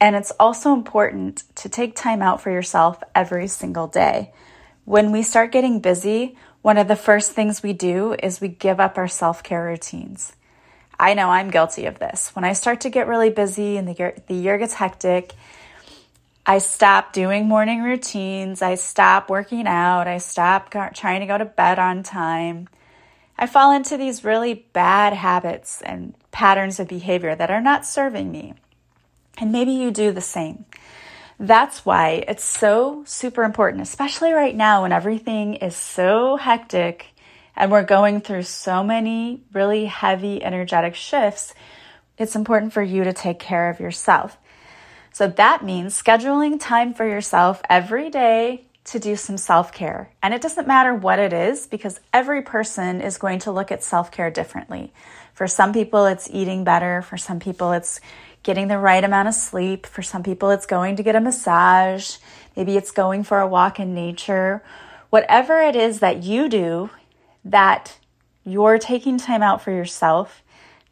And 0.00 0.14
it's 0.14 0.32
also 0.38 0.72
important 0.72 1.42
to 1.56 1.68
take 1.68 1.96
time 1.96 2.22
out 2.22 2.40
for 2.40 2.52
yourself 2.52 3.02
every 3.12 3.48
single 3.48 3.88
day. 3.88 4.32
When 4.84 5.10
we 5.10 5.24
start 5.24 5.50
getting 5.50 5.80
busy, 5.80 6.36
one 6.62 6.78
of 6.78 6.86
the 6.86 6.94
first 6.94 7.32
things 7.32 7.64
we 7.64 7.72
do 7.72 8.14
is 8.22 8.40
we 8.40 8.46
give 8.46 8.78
up 8.78 8.98
our 8.98 9.08
self 9.08 9.42
care 9.42 9.64
routines. 9.64 10.36
I 10.98 11.14
know 11.14 11.28
I'm 11.28 11.50
guilty 11.50 11.86
of 11.86 11.98
this. 11.98 12.30
When 12.34 12.44
I 12.44 12.52
start 12.54 12.82
to 12.82 12.90
get 12.90 13.06
really 13.06 13.30
busy 13.30 13.76
and 13.76 13.86
the 13.86 13.92
year, 13.92 14.14
the 14.26 14.34
year 14.34 14.58
gets 14.58 14.74
hectic, 14.74 15.34
I 16.46 16.58
stop 16.58 17.12
doing 17.12 17.46
morning 17.46 17.82
routines. 17.82 18.62
I 18.62 18.76
stop 18.76 19.28
working 19.28 19.66
out. 19.66 20.06
I 20.06 20.18
stop 20.18 20.70
trying 20.70 21.20
to 21.20 21.26
go 21.26 21.36
to 21.36 21.44
bed 21.44 21.78
on 21.78 22.02
time. 22.02 22.68
I 23.36 23.46
fall 23.46 23.72
into 23.72 23.96
these 23.96 24.24
really 24.24 24.66
bad 24.72 25.12
habits 25.12 25.82
and 25.82 26.14
patterns 26.30 26.80
of 26.80 26.88
behavior 26.88 27.34
that 27.34 27.50
are 27.50 27.60
not 27.60 27.84
serving 27.84 28.30
me. 28.30 28.54
And 29.38 29.52
maybe 29.52 29.72
you 29.72 29.90
do 29.90 30.12
the 30.12 30.20
same. 30.20 30.64
That's 31.38 31.84
why 31.84 32.24
it's 32.26 32.44
so 32.44 33.02
super 33.06 33.42
important, 33.42 33.82
especially 33.82 34.32
right 34.32 34.54
now 34.54 34.82
when 34.82 34.92
everything 34.92 35.54
is 35.56 35.76
so 35.76 36.36
hectic 36.36 37.08
and 37.56 37.70
we're 37.70 37.84
going 37.84 38.20
through 38.20 38.42
so 38.42 38.84
many 38.84 39.42
really 39.52 39.86
heavy 39.86 40.42
energetic 40.42 40.94
shifts, 40.94 41.54
it's 42.18 42.36
important 42.36 42.72
for 42.72 42.82
you 42.82 43.04
to 43.04 43.12
take 43.12 43.38
care 43.38 43.70
of 43.70 43.80
yourself. 43.80 44.36
So 45.12 45.28
that 45.28 45.64
means 45.64 46.00
scheduling 46.00 46.60
time 46.60 46.92
for 46.92 47.06
yourself 47.06 47.62
every 47.70 48.10
day 48.10 48.66
to 48.84 48.98
do 48.98 49.16
some 49.16 49.36
self 49.36 49.72
care. 49.72 50.10
And 50.22 50.34
it 50.34 50.42
doesn't 50.42 50.68
matter 50.68 50.94
what 50.94 51.18
it 51.18 51.32
is 51.32 51.66
because 51.66 52.00
every 52.12 52.42
person 52.42 53.00
is 53.00 53.18
going 53.18 53.40
to 53.40 53.50
look 53.50 53.72
at 53.72 53.82
self 53.82 54.10
care 54.12 54.30
differently. 54.30 54.92
For 55.34 55.46
some 55.46 55.72
people, 55.72 56.06
it's 56.06 56.30
eating 56.30 56.64
better. 56.64 57.02
For 57.02 57.16
some 57.16 57.40
people, 57.40 57.72
it's 57.72 58.00
getting 58.42 58.68
the 58.68 58.78
right 58.78 59.02
amount 59.02 59.28
of 59.28 59.34
sleep. 59.34 59.86
For 59.86 60.02
some 60.02 60.22
people, 60.22 60.50
it's 60.50 60.66
going 60.66 60.96
to 60.96 61.02
get 61.02 61.16
a 61.16 61.20
massage. 61.20 62.18
Maybe 62.54 62.76
it's 62.76 62.92
going 62.92 63.24
for 63.24 63.40
a 63.40 63.48
walk 63.48 63.80
in 63.80 63.94
nature. 63.94 64.62
Whatever 65.10 65.60
it 65.60 65.76
is 65.76 66.00
that 66.00 66.22
you 66.22 66.48
do 66.48 66.90
that 67.50 67.98
you're 68.44 68.78
taking 68.78 69.18
time 69.18 69.42
out 69.42 69.62
for 69.62 69.70
yourself 69.70 70.42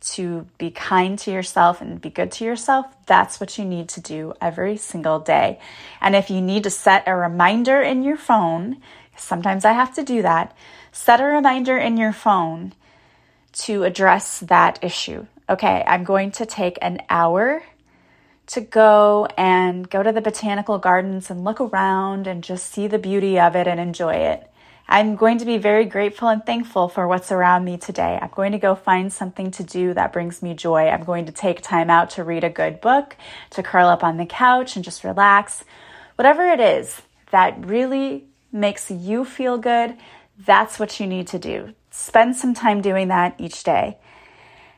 to 0.00 0.46
be 0.58 0.70
kind 0.70 1.18
to 1.18 1.30
yourself 1.30 1.80
and 1.80 2.00
be 2.00 2.10
good 2.10 2.30
to 2.32 2.44
yourself, 2.44 2.86
that's 3.06 3.40
what 3.40 3.56
you 3.56 3.64
need 3.64 3.88
to 3.88 4.00
do 4.00 4.34
every 4.40 4.76
single 4.76 5.18
day. 5.18 5.58
And 6.00 6.14
if 6.14 6.30
you 6.30 6.40
need 6.40 6.64
to 6.64 6.70
set 6.70 7.04
a 7.06 7.16
reminder 7.16 7.80
in 7.80 8.02
your 8.02 8.18
phone, 8.18 8.82
sometimes 9.16 9.64
I 9.64 9.72
have 9.72 9.94
to 9.94 10.02
do 10.02 10.22
that, 10.22 10.54
set 10.92 11.20
a 11.20 11.24
reminder 11.24 11.78
in 11.78 11.96
your 11.96 12.12
phone 12.12 12.74
to 13.52 13.84
address 13.84 14.40
that 14.40 14.78
issue. 14.82 15.26
Okay, 15.48 15.82
I'm 15.86 16.04
going 16.04 16.32
to 16.32 16.46
take 16.46 16.78
an 16.82 17.00
hour 17.08 17.62
to 18.46 18.60
go 18.60 19.26
and 19.38 19.88
go 19.88 20.02
to 20.02 20.12
the 20.12 20.20
botanical 20.20 20.78
gardens 20.78 21.30
and 21.30 21.44
look 21.44 21.60
around 21.60 22.26
and 22.26 22.44
just 22.44 22.70
see 22.70 22.86
the 22.86 22.98
beauty 22.98 23.38
of 23.38 23.56
it 23.56 23.66
and 23.66 23.80
enjoy 23.80 24.14
it. 24.14 24.50
I'm 24.86 25.16
going 25.16 25.38
to 25.38 25.46
be 25.46 25.56
very 25.56 25.86
grateful 25.86 26.28
and 26.28 26.44
thankful 26.44 26.88
for 26.88 27.08
what's 27.08 27.32
around 27.32 27.64
me 27.64 27.78
today. 27.78 28.18
I'm 28.20 28.30
going 28.34 28.52
to 28.52 28.58
go 28.58 28.74
find 28.74 29.10
something 29.10 29.50
to 29.52 29.62
do 29.62 29.94
that 29.94 30.12
brings 30.12 30.42
me 30.42 30.52
joy. 30.52 30.88
I'm 30.88 31.04
going 31.04 31.24
to 31.24 31.32
take 31.32 31.62
time 31.62 31.88
out 31.88 32.10
to 32.10 32.24
read 32.24 32.44
a 32.44 32.50
good 32.50 32.82
book, 32.82 33.16
to 33.50 33.62
curl 33.62 33.88
up 33.88 34.04
on 34.04 34.18
the 34.18 34.26
couch 34.26 34.76
and 34.76 34.84
just 34.84 35.02
relax. 35.02 35.64
Whatever 36.16 36.46
it 36.46 36.60
is 36.60 37.00
that 37.30 37.64
really 37.64 38.26
makes 38.52 38.90
you 38.90 39.24
feel 39.24 39.56
good, 39.56 39.96
that's 40.38 40.78
what 40.78 41.00
you 41.00 41.06
need 41.06 41.28
to 41.28 41.38
do. 41.38 41.74
Spend 41.90 42.36
some 42.36 42.52
time 42.52 42.82
doing 42.82 43.08
that 43.08 43.36
each 43.38 43.64
day. 43.64 43.96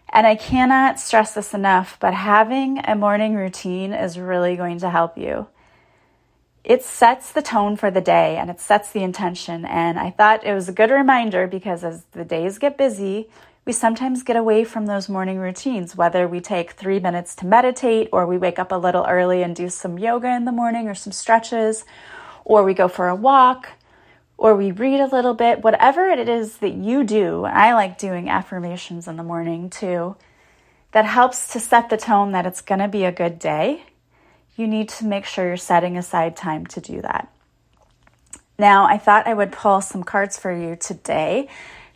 And 0.08 0.24
I 0.24 0.36
cannot 0.36 1.00
stress 1.00 1.34
this 1.34 1.52
enough, 1.52 1.98
but 1.98 2.14
having 2.14 2.80
a 2.84 2.94
morning 2.94 3.34
routine 3.34 3.92
is 3.92 4.20
really 4.20 4.54
going 4.54 4.78
to 4.78 4.88
help 4.88 5.18
you 5.18 5.48
it 6.66 6.82
sets 6.82 7.30
the 7.30 7.42
tone 7.42 7.76
for 7.76 7.92
the 7.92 8.00
day 8.00 8.36
and 8.36 8.50
it 8.50 8.60
sets 8.60 8.90
the 8.90 9.04
intention. 9.04 9.64
And 9.64 10.00
I 10.00 10.10
thought 10.10 10.44
it 10.44 10.52
was 10.52 10.68
a 10.68 10.72
good 10.72 10.90
reminder 10.90 11.46
because 11.46 11.84
as 11.84 12.02
the 12.10 12.24
days 12.24 12.58
get 12.58 12.76
busy, 12.76 13.28
we 13.64 13.72
sometimes 13.72 14.24
get 14.24 14.34
away 14.34 14.64
from 14.64 14.86
those 14.86 15.08
morning 15.08 15.38
routines, 15.38 15.94
whether 15.94 16.26
we 16.26 16.40
take 16.40 16.72
three 16.72 16.98
minutes 16.98 17.36
to 17.36 17.46
meditate 17.46 18.08
or 18.10 18.26
we 18.26 18.36
wake 18.36 18.58
up 18.58 18.72
a 18.72 18.76
little 18.76 19.06
early 19.08 19.44
and 19.44 19.54
do 19.54 19.68
some 19.68 19.96
yoga 19.96 20.34
in 20.34 20.44
the 20.44 20.50
morning 20.50 20.88
or 20.88 20.94
some 20.96 21.12
stretches, 21.12 21.84
or 22.44 22.64
we 22.64 22.74
go 22.74 22.88
for 22.88 23.06
a 23.06 23.14
walk 23.14 23.68
or 24.36 24.56
we 24.56 24.72
read 24.72 24.98
a 24.98 25.06
little 25.06 25.34
bit, 25.34 25.62
whatever 25.62 26.08
it 26.08 26.28
is 26.28 26.58
that 26.58 26.74
you 26.74 27.04
do. 27.04 27.44
I 27.44 27.74
like 27.74 27.96
doing 27.96 28.28
affirmations 28.28 29.06
in 29.06 29.16
the 29.16 29.22
morning 29.22 29.70
too. 29.70 30.16
That 30.90 31.04
helps 31.04 31.52
to 31.52 31.60
set 31.60 31.90
the 31.90 31.96
tone 31.96 32.32
that 32.32 32.44
it's 32.44 32.60
going 32.60 32.80
to 32.80 32.88
be 32.88 33.04
a 33.04 33.12
good 33.12 33.38
day 33.38 33.84
you 34.56 34.66
need 34.66 34.88
to 34.88 35.04
make 35.04 35.26
sure 35.26 35.46
you're 35.46 35.56
setting 35.56 35.96
aside 35.96 36.36
time 36.36 36.66
to 36.66 36.80
do 36.80 37.02
that. 37.02 37.30
Now, 38.58 38.86
I 38.86 38.96
thought 38.96 39.26
I 39.26 39.34
would 39.34 39.52
pull 39.52 39.82
some 39.82 40.02
cards 40.02 40.38
for 40.38 40.50
you 40.50 40.76
today 40.76 41.48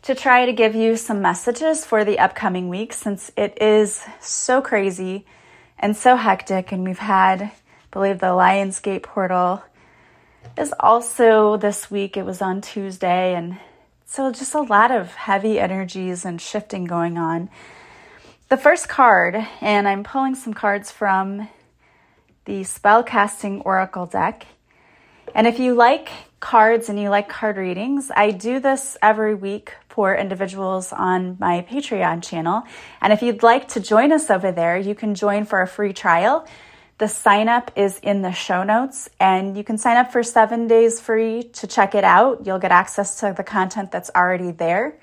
to 0.02 0.14
try 0.14 0.46
to 0.46 0.52
give 0.52 0.74
you 0.74 0.96
some 0.96 1.22
messages 1.22 1.84
for 1.84 2.04
the 2.04 2.18
upcoming 2.18 2.68
week 2.68 2.92
since 2.92 3.30
it 3.36 3.60
is 3.62 4.02
so 4.20 4.60
crazy 4.60 5.26
and 5.78 5.96
so 5.96 6.16
hectic. 6.16 6.70
And 6.70 6.84
we've 6.84 6.98
had, 6.98 7.42
I 7.42 7.52
believe, 7.90 8.18
the 8.18 8.26
Lionsgate 8.26 9.02
portal 9.02 9.62
is 10.58 10.74
also 10.78 11.56
this 11.56 11.90
week. 11.90 12.16
It 12.16 12.24
was 12.24 12.42
on 12.42 12.60
Tuesday. 12.60 13.34
And 13.34 13.58
so 14.04 14.30
just 14.30 14.54
a 14.54 14.60
lot 14.60 14.90
of 14.90 15.14
heavy 15.14 15.58
energies 15.58 16.24
and 16.24 16.40
shifting 16.40 16.84
going 16.84 17.16
on. 17.16 17.48
The 18.48 18.56
first 18.56 18.88
card, 18.88 19.46
and 19.60 19.86
I'm 19.86 20.02
pulling 20.02 20.34
some 20.34 20.52
cards 20.52 20.90
from 20.90 21.48
the 22.50 22.62
Spellcasting 22.62 23.62
Oracle 23.64 24.06
deck. 24.06 24.44
And 25.36 25.46
if 25.46 25.60
you 25.60 25.74
like 25.74 26.10
cards 26.40 26.88
and 26.88 26.98
you 26.98 27.08
like 27.08 27.28
card 27.28 27.56
readings, 27.56 28.10
I 28.10 28.32
do 28.32 28.58
this 28.58 28.96
every 29.00 29.36
week 29.36 29.74
for 29.88 30.16
individuals 30.16 30.92
on 30.92 31.36
my 31.38 31.64
Patreon 31.70 32.24
channel. 32.24 32.64
And 33.00 33.12
if 33.12 33.22
you'd 33.22 33.44
like 33.44 33.68
to 33.68 33.80
join 33.80 34.10
us 34.10 34.30
over 34.30 34.50
there, 34.50 34.76
you 34.76 34.96
can 34.96 35.14
join 35.14 35.44
for 35.44 35.62
a 35.62 35.68
free 35.68 35.92
trial. 35.92 36.44
The 36.98 37.06
sign 37.06 37.48
up 37.48 37.70
is 37.76 38.00
in 38.00 38.22
the 38.22 38.32
show 38.32 38.64
notes, 38.64 39.08
and 39.20 39.56
you 39.56 39.62
can 39.62 39.78
sign 39.78 39.96
up 39.96 40.10
for 40.10 40.24
seven 40.24 40.66
days 40.66 41.00
free 41.00 41.44
to 41.44 41.68
check 41.68 41.94
it 41.94 42.02
out. 42.02 42.46
You'll 42.46 42.58
get 42.58 42.72
access 42.72 43.20
to 43.20 43.32
the 43.32 43.44
content 43.44 43.92
that's 43.92 44.10
already 44.16 44.50
there. 44.50 44.98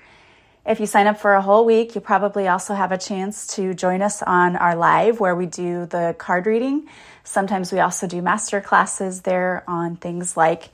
If 0.68 0.80
you 0.80 0.86
sign 0.86 1.06
up 1.06 1.18
for 1.18 1.32
a 1.32 1.40
whole 1.40 1.64
week, 1.64 1.94
you 1.94 2.02
probably 2.02 2.46
also 2.46 2.74
have 2.74 2.92
a 2.92 2.98
chance 2.98 3.46
to 3.56 3.72
join 3.72 4.02
us 4.02 4.22
on 4.22 4.54
our 4.54 4.76
live 4.76 5.18
where 5.18 5.34
we 5.34 5.46
do 5.46 5.86
the 5.86 6.14
card 6.18 6.44
reading. 6.44 6.88
Sometimes 7.24 7.72
we 7.72 7.80
also 7.80 8.06
do 8.06 8.20
master 8.20 8.60
classes 8.60 9.22
there 9.22 9.64
on 9.66 9.96
things 9.96 10.36
like 10.36 10.68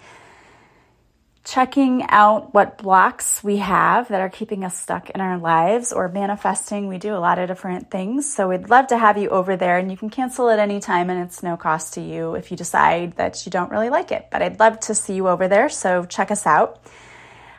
checking 1.45 2.05
out 2.09 2.53
what 2.53 2.79
blocks 2.79 3.45
we 3.45 3.59
have 3.59 4.09
that 4.09 4.21
are 4.21 4.29
keeping 4.29 4.65
us 4.65 4.77
stuck 4.77 5.11
in 5.11 5.21
our 5.21 5.39
lives 5.39 5.93
or 5.93 6.09
manifesting. 6.09 6.89
We 6.89 6.99
do 6.99 7.15
a 7.15 7.23
lot 7.23 7.39
of 7.39 7.47
different 7.47 7.89
things. 7.89 8.29
So 8.29 8.49
we'd 8.49 8.69
love 8.69 8.89
to 8.89 8.99
have 8.99 9.17
you 9.17 9.29
over 9.29 9.57
there 9.57 9.79
and 9.79 9.93
you 9.93 9.97
can 9.97 10.11
cancel 10.11 10.51
at 10.51 10.59
any 10.59 10.81
time 10.81 11.09
and 11.09 11.23
it's 11.23 11.41
no 11.41 11.57
cost 11.57 11.95
to 11.95 12.01
you 12.01 12.35
if 12.35 12.51
you 12.51 12.57
decide 12.57 13.15
that 13.19 13.47
you 13.47 13.53
don't 13.53 13.71
really 13.71 13.91
like 13.91 14.11
it. 14.11 14.27
But 14.33 14.43
I'd 14.43 14.59
love 14.59 14.81
to 14.81 14.95
see 14.97 15.15
you 15.15 15.29
over 15.29 15.47
there. 15.47 15.69
So 15.69 16.05
check 16.05 16.33
us 16.33 16.47
out. 16.47 16.83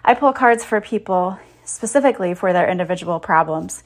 I 0.04 0.16
pull 0.16 0.34
cards 0.34 0.66
for 0.66 0.82
people 0.82 1.40
specifically 1.66 2.34
for 2.34 2.54
their 2.54 2.70
individual 2.70 3.20
problems. 3.20 3.84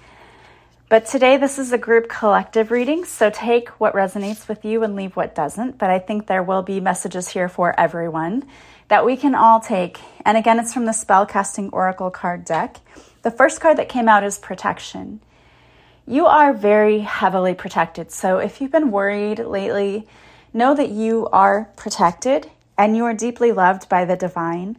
But 0.90 1.06
today, 1.06 1.38
this 1.38 1.60
is 1.60 1.72
a 1.72 1.78
group 1.78 2.10
collective 2.10 2.72
reading, 2.72 3.06
so 3.06 3.30
take 3.30 3.70
what 3.80 3.94
resonates 3.94 4.48
with 4.48 4.66
you 4.66 4.84
and 4.84 4.96
leave 4.96 5.16
what 5.16 5.36
doesn't. 5.36 5.78
But 5.78 5.92
I 5.92 6.00
think 6.00 6.26
there 6.26 6.42
will 6.42 6.64
be 6.64 6.80
messages 6.80 7.30
here 7.30 7.48
for 7.48 7.80
everyone 7.80 8.48
that 8.88 9.06
we 9.06 9.16
can 9.16 9.36
all 9.36 9.60
take. 9.60 10.00
And 10.26 10.36
again, 10.36 10.58
it's 10.58 10.74
from 10.74 10.86
the 10.86 10.92
Spellcasting 10.92 11.70
Oracle 11.72 12.10
card 12.10 12.44
deck. 12.44 12.78
The 13.22 13.30
first 13.30 13.62
card 13.62 13.78
that 13.78 13.88
came 13.88 14.10
out 14.10 14.24
is 14.24 14.40
protection. 14.40 15.22
You 16.08 16.26
are 16.26 16.54
very 16.54 17.02
heavily 17.02 17.54
protected. 17.54 18.12
So 18.12 18.40
if 18.40 18.60
you've 18.60 18.72
been 18.72 18.90
worried 18.90 19.38
lately, 19.38 20.08
know 20.54 20.74
that 20.74 20.90
you 20.90 21.28
are 21.32 21.70
protected 21.76 22.50
and 22.80 22.98
you 22.98 23.06
are 23.06 23.14
deeply 23.14 23.52
loved 23.52 23.90
by 23.90 24.06
the 24.06 24.16
divine. 24.16 24.76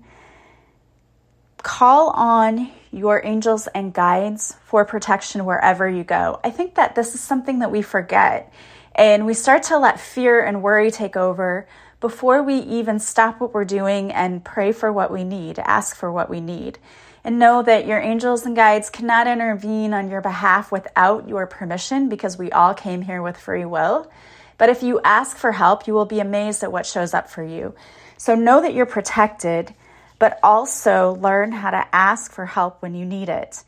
Call 1.59 2.11
on 2.11 2.73
your 2.93 3.23
angels 3.25 3.69
and 3.69 3.95
guides 3.95 4.57
for 4.65 4.85
protection 4.85 5.45
wherever 5.45 5.89
you 5.89 6.05
go. 6.05 6.41
I 6.43 6.51
think 6.51 6.75
that 6.75 6.95
this 6.95 7.15
is 7.15 7.21
something 7.21 7.61
that 7.61 7.71
we 7.71 7.83
forget 7.83 8.53
and 8.95 9.27
we 9.27 9.35
start 9.35 9.63
to 9.65 9.79
let 9.79 10.01
fear 10.01 10.45
and 10.45 10.63
worry 10.63 10.91
take 10.91 11.17
over 11.17 11.67
before 12.01 12.43
we 12.43 12.57
even 12.57 12.99
stop 12.99 13.41
what 13.41 13.55
we're 13.55 13.65
doing 13.65 14.11
and 14.11 14.45
pray 14.45 14.73
for 14.73 14.93
what 14.93 15.13
we 15.13 15.23
need, 15.23 15.59
ask 15.59 15.95
for 15.95 16.11
what 16.11 16.31
we 16.31 16.41
need. 16.41 16.79
And 17.23 17.39
know 17.39 17.63
that 17.63 17.87
your 17.87 18.01
angels 18.01 18.47
and 18.47 18.57
guides 18.57 18.89
cannot 18.89 19.27
intervene 19.27 19.93
on 19.93 20.09
your 20.09 20.23
behalf 20.23 20.73
without 20.73 21.29
your 21.29 21.47
permission 21.47 22.09
because 22.09 22.39
we 22.39 22.51
all 22.51 22.73
came 22.73 23.03
here 23.03 23.23
with 23.23 23.37
free 23.37 23.67
will. 23.67 24.11
But 24.57 24.71
if 24.71 24.83
you 24.83 25.01
ask 25.05 25.37
for 25.37 25.53
help, 25.53 25.87
you 25.87 25.93
will 25.93 26.07
be 26.07 26.21
amazed 26.21 26.63
at 26.63 26.73
what 26.73 26.87
shows 26.87 27.13
up 27.13 27.31
for 27.31 27.45
you. 27.45 27.75
So 28.17 28.35
know 28.35 28.63
that 28.63 28.75
you're 28.75 28.87
protected 28.87 29.75
but 30.21 30.39
also 30.45 31.17
learn 31.21 31.51
how 31.51 31.71
to 31.71 31.85
ask 31.93 32.31
for 32.31 32.47
help 32.47 32.81
when 32.83 32.95
you 32.95 33.05
need 33.05 33.29
it. 33.29 33.65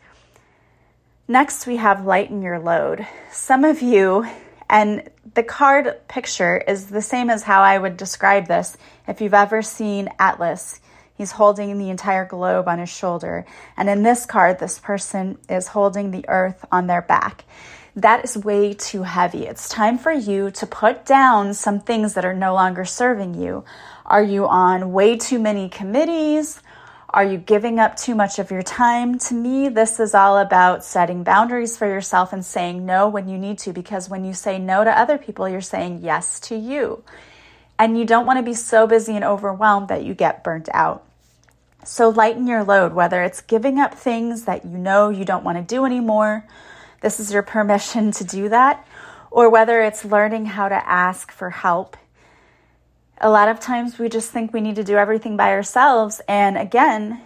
Next, 1.26 1.66
we 1.66 1.78
have 1.78 2.04
lighten 2.06 2.42
your 2.42 2.61
load. 2.61 3.04
Some 3.32 3.64
of 3.64 3.80
you, 3.80 4.26
and 4.68 5.09
the 5.35 5.42
card 5.42 6.06
picture 6.09 6.59
is 6.59 6.87
the 6.87 7.02
same 7.02 7.30
as 7.30 7.42
how 7.42 7.62
I 7.62 7.78
would 7.78 7.97
describe 7.97 8.47
this 8.47 8.76
if 9.09 9.21
you've 9.21 9.35
ever 9.35 9.62
seen 9.62 10.11
Atlas. 10.18 10.78
He's 11.16 11.32
holding 11.32 11.78
the 11.78 11.90
entire 11.90 12.26
globe 12.26 12.68
on 12.68 12.78
his 12.78 12.90
shoulder. 12.90 13.47
And 13.76 13.88
in 13.88 14.02
this 14.02 14.26
card, 14.26 14.59
this 14.59 14.78
person 14.78 15.38
is 15.49 15.68
holding 15.68 16.11
the 16.11 16.28
earth 16.28 16.64
on 16.71 16.87
their 16.87 17.02
back. 17.02 17.44
That 17.97 18.25
is 18.25 18.37
way 18.37 18.75
too 18.75 19.02
heavy. 19.02 19.47
It's 19.47 19.68
time 19.68 19.99
for 19.99 20.12
you 20.12 20.50
to 20.52 20.66
put 20.66 21.06
down 21.06 21.54
some 21.54 21.80
things 21.80 22.14
that 22.14 22.25
are 22.25 22.35
no 22.35 22.54
longer 22.54 22.85
serving 22.85 23.35
you. 23.35 23.64
Are 24.12 24.23
you 24.23 24.47
on 24.47 24.92
way 24.92 25.16
too 25.16 25.38
many 25.38 25.71
committees? 25.71 26.61
Are 27.09 27.25
you 27.25 27.38
giving 27.38 27.78
up 27.78 27.97
too 27.97 28.14
much 28.14 28.38
of 28.38 28.50
your 28.50 28.61
time? 28.61 29.19
To 29.19 29.35
me, 29.35 29.71
this 29.71 29.99
is 29.99 30.14
all 30.14 30.37
about 30.37 30.85
setting 30.85 31.23
boundaries 31.25 31.78
for 31.78 31.87
yourself 31.87 32.35
and 32.35 32.45
saying 32.45 32.85
no 32.85 33.09
when 33.09 33.26
you 33.26 33.38
need 33.38 33.57
to, 33.61 33.73
because 33.73 34.11
when 34.11 34.26
you 34.26 34.35
say 34.35 34.59
no 34.59 34.85
to 34.85 34.90
other 34.90 35.16
people, 35.16 35.49
you're 35.49 35.62
saying 35.62 36.00
yes 36.02 36.38
to 36.40 36.54
you. 36.54 37.02
And 37.78 37.99
you 37.99 38.04
don't 38.04 38.26
want 38.26 38.38
to 38.38 38.42
be 38.42 38.52
so 38.52 38.87
busy 38.87 39.16
and 39.16 39.25
overwhelmed 39.25 39.88
that 39.88 40.04
you 40.04 40.12
get 40.12 40.45
burnt 40.45 40.69
out. 40.75 41.07
So 41.83 42.11
lighten 42.11 42.47
your 42.47 42.64
load, 42.64 42.92
whether 42.92 43.23
it's 43.23 43.40
giving 43.40 43.81
up 43.81 43.95
things 43.95 44.45
that 44.45 44.66
you 44.66 44.76
know 44.76 45.09
you 45.09 45.25
don't 45.25 45.42
want 45.42 45.57
to 45.57 45.64
do 45.64 45.87
anymore. 45.87 46.47
This 47.00 47.19
is 47.19 47.33
your 47.33 47.42
permission 47.54 48.11
to 48.12 48.25
do 48.25 48.50
that. 48.50 48.87
Or 49.31 49.49
whether 49.49 49.81
it's 49.81 50.04
learning 50.04 50.45
how 50.45 50.69
to 50.69 50.87
ask 50.87 51.33
for 51.33 51.49
help. 51.49 51.97
A 53.23 53.31
lot 53.31 53.49
of 53.49 53.61
times 53.61 53.99
we 53.99 54.09
just 54.09 54.33
think 54.33 54.52
we 54.52 54.61
need 54.61 54.75
to 54.76 54.85
do 54.85 54.97
everything 54.97 55.37
by 55.37 55.52
ourselves. 55.52 56.21
And 56.26 56.59
again, 56.59 57.23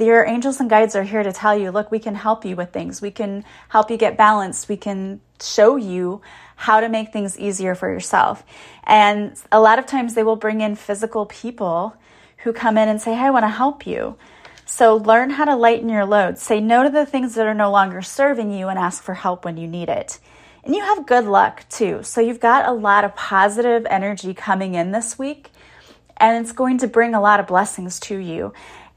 your 0.00 0.24
angels 0.24 0.60
and 0.60 0.70
guides 0.70 0.96
are 0.96 1.02
here 1.02 1.22
to 1.22 1.30
tell 1.30 1.56
you 1.56 1.70
look, 1.70 1.90
we 1.90 1.98
can 1.98 2.14
help 2.14 2.46
you 2.46 2.56
with 2.56 2.72
things. 2.72 3.02
We 3.02 3.10
can 3.10 3.44
help 3.68 3.90
you 3.90 3.98
get 3.98 4.16
balanced. 4.16 4.68
We 4.68 4.78
can 4.78 5.20
show 5.40 5.76
you 5.76 6.22
how 6.56 6.80
to 6.80 6.88
make 6.88 7.12
things 7.12 7.38
easier 7.38 7.74
for 7.74 7.90
yourself. 7.90 8.44
And 8.84 9.36
a 9.52 9.60
lot 9.60 9.78
of 9.78 9.84
times 9.84 10.14
they 10.14 10.22
will 10.22 10.36
bring 10.36 10.62
in 10.62 10.74
physical 10.74 11.26
people 11.26 11.94
who 12.38 12.54
come 12.54 12.78
in 12.78 12.88
and 12.88 13.00
say, 13.00 13.14
Hey, 13.14 13.26
I 13.26 13.30
want 13.30 13.44
to 13.44 13.50
help 13.50 13.86
you. 13.86 14.16
So 14.64 14.96
learn 14.96 15.30
how 15.30 15.44
to 15.44 15.54
lighten 15.54 15.88
your 15.90 16.06
load. 16.06 16.38
Say 16.38 16.60
no 16.60 16.82
to 16.82 16.88
the 16.88 17.06
things 17.06 17.34
that 17.34 17.46
are 17.46 17.54
no 17.54 17.70
longer 17.70 18.00
serving 18.00 18.52
you 18.52 18.68
and 18.68 18.78
ask 18.78 19.02
for 19.02 19.14
help 19.14 19.44
when 19.44 19.58
you 19.58 19.68
need 19.68 19.90
it. 19.90 20.18
And 20.66 20.74
you 20.74 20.82
have 20.82 21.06
good 21.06 21.26
luck 21.26 21.64
too. 21.68 22.02
So 22.02 22.20
you've 22.20 22.40
got 22.40 22.68
a 22.68 22.72
lot 22.72 23.04
of 23.04 23.14
positive 23.14 23.86
energy 23.88 24.34
coming 24.34 24.74
in 24.74 24.90
this 24.90 25.16
week, 25.16 25.52
and 26.16 26.44
it's 26.44 26.50
going 26.50 26.78
to 26.78 26.88
bring 26.88 27.14
a 27.14 27.20
lot 27.20 27.38
of 27.38 27.46
blessings 27.46 28.00
to 28.00 28.16
you. 28.16 28.52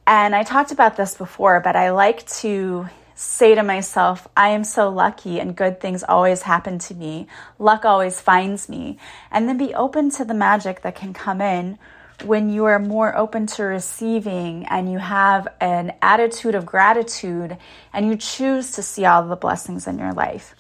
And 0.08 0.36
I 0.36 0.42
talked 0.42 0.72
about 0.72 0.98
this 0.98 1.14
before, 1.14 1.60
but 1.60 1.76
I 1.76 1.92
like 1.92 2.26
to 2.38 2.90
say 3.14 3.54
to 3.54 3.62
myself, 3.62 4.28
I 4.36 4.50
am 4.50 4.64
so 4.64 4.90
lucky 4.90 5.40
and 5.40 5.56
good 5.56 5.80
things 5.80 6.04
always 6.04 6.42
happen 6.42 6.80
to 6.80 6.96
me. 6.96 7.28
Luck 7.60 7.86
always 7.86 8.20
finds 8.20 8.68
me. 8.68 8.98
And 9.30 9.48
then 9.48 9.60
be 9.60 9.76
open 9.76 10.10
to 10.14 10.26
the 10.26 10.34
magic 10.34 10.82
that 10.82 10.96
can 10.96 11.14
come 11.14 11.40
in 11.40 11.78
when 12.24 12.50
you 12.50 12.66
are 12.66 12.80
more 12.80 13.16
open 13.16 13.46
to 13.46 13.64
receiving 13.64 14.66
and 14.72 14.92
you 14.92 14.98
have 14.98 15.48
an 15.62 15.94
attitude 16.02 16.56
of 16.56 16.66
gratitude 16.66 17.58
and 17.94 18.08
you 18.08 18.16
choose 18.16 18.72
to 18.72 18.82
see 18.82 19.06
all 19.06 19.28
the 19.28 19.36
blessings 19.36 19.86
in 19.86 20.00
your 20.00 20.14
life. 20.14 20.56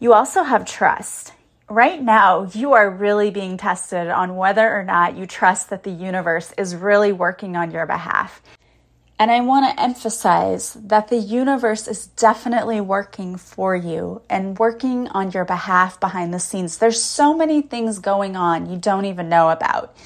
You 0.00 0.12
also 0.14 0.44
have 0.44 0.64
trust. 0.64 1.32
Right 1.68 2.00
now, 2.00 2.44
you 2.54 2.72
are 2.72 2.88
really 2.88 3.30
being 3.30 3.56
tested 3.56 4.06
on 4.06 4.36
whether 4.36 4.72
or 4.72 4.84
not 4.84 5.16
you 5.16 5.26
trust 5.26 5.70
that 5.70 5.82
the 5.82 5.90
universe 5.90 6.52
is 6.56 6.76
really 6.76 7.10
working 7.10 7.56
on 7.56 7.72
your 7.72 7.84
behalf. 7.84 8.40
And 9.18 9.32
I 9.32 9.40
want 9.40 9.66
to 9.66 9.82
emphasize 9.82 10.74
that 10.74 11.08
the 11.08 11.16
universe 11.16 11.88
is 11.88 12.06
definitely 12.06 12.80
working 12.80 13.36
for 13.36 13.74
you 13.74 14.22
and 14.30 14.56
working 14.56 15.08
on 15.08 15.32
your 15.32 15.44
behalf 15.44 15.98
behind 15.98 16.32
the 16.32 16.38
scenes. 16.38 16.78
There's 16.78 17.02
so 17.02 17.36
many 17.36 17.60
things 17.60 17.98
going 17.98 18.36
on 18.36 18.70
you 18.70 18.78
don't 18.78 19.06
even 19.06 19.28
know 19.28 19.50
about. 19.50 19.96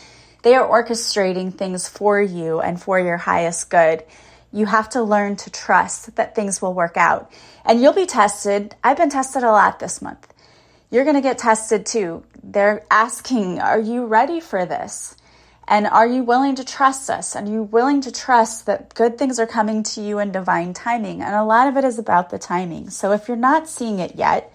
They 0.43 0.55
are 0.55 0.67
orchestrating 0.67 1.53
things 1.53 1.87
for 1.87 2.21
you 2.21 2.61
and 2.61 2.81
for 2.81 2.99
your 2.99 3.19
highest 3.19 3.69
good. 3.69 4.03
You 4.53 4.67
have 4.67 4.89
to 4.91 5.03
learn 5.03 5.37
to 5.37 5.51
trust 5.51 6.17
that 6.17 6.35
things 6.35 6.61
will 6.61 6.75
work 6.75 6.97
out. 6.97 7.33
And 7.65 7.81
you'll 7.81 7.93
be 7.93 8.07
tested. 8.07 8.77
I've 8.85 8.97
been 8.99 9.11
tested 9.11 9.43
a 9.43 9.51
lot 9.51 9.81
this 9.81 10.03
month. 10.03 10.33
You're 10.91 11.05
going 11.05 11.17
to 11.17 11.23
get 11.23 11.39
tested 11.39 11.87
too. 11.87 12.25
They're 12.43 12.85
asking, 12.91 13.61
Are 13.61 13.81
you 13.81 14.05
ready 14.05 14.41
for 14.41 14.67
this? 14.67 15.17
And 15.67 15.87
are 15.87 16.07
you 16.07 16.23
willing 16.23 16.55
to 16.57 16.65
trust 16.65 17.09
us? 17.09 17.35
Are 17.35 17.47
you 17.47 17.63
willing 17.63 18.01
to 18.03 18.13
trust 18.13 18.67
that 18.67 18.95
good 18.95 19.17
things 19.17 19.39
are 19.39 19.47
coming 19.47 19.83
to 19.85 20.03
you 20.03 20.19
in 20.19 20.33
divine 20.33 20.75
timing? 20.75 21.23
And 21.23 21.35
a 21.35 21.45
lot 21.45 21.69
of 21.69 21.77
it 21.77 21.85
is 21.85 21.99
about 21.99 22.31
the 22.31 22.39
timing. 22.39 22.91
So 22.91 23.13
if 23.13 23.29
you're 23.29 23.37
not 23.37 23.69
seeing 23.69 24.01
it 24.01 24.17
yet, 24.17 24.53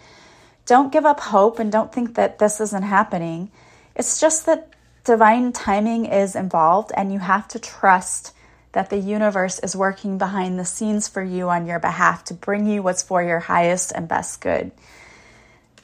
don't 0.67 0.91
give 0.91 1.05
up 1.05 1.21
hope 1.21 1.59
and 1.59 1.71
don't 1.71 1.91
think 1.91 2.15
that 2.15 2.39
this 2.39 2.59
isn't 2.59 2.83
happening. 2.83 3.49
It's 3.95 4.19
just 4.19 4.45
that 4.45 4.69
divine 5.05 5.53
timing 5.53 6.05
is 6.05 6.35
involved 6.35 6.91
and 6.95 7.11
you 7.11 7.19
have 7.19 7.47
to 7.47 7.59
trust 7.59 8.33
that 8.77 8.91
the 8.91 8.97
universe 8.99 9.57
is 9.57 9.75
working 9.75 10.19
behind 10.19 10.59
the 10.59 10.63
scenes 10.63 11.07
for 11.07 11.23
you 11.23 11.49
on 11.49 11.65
your 11.65 11.79
behalf 11.79 12.23
to 12.23 12.35
bring 12.35 12.67
you 12.67 12.83
what's 12.83 13.01
for 13.01 13.23
your 13.23 13.39
highest 13.39 13.91
and 13.91 14.07
best 14.07 14.39
good. 14.39 14.69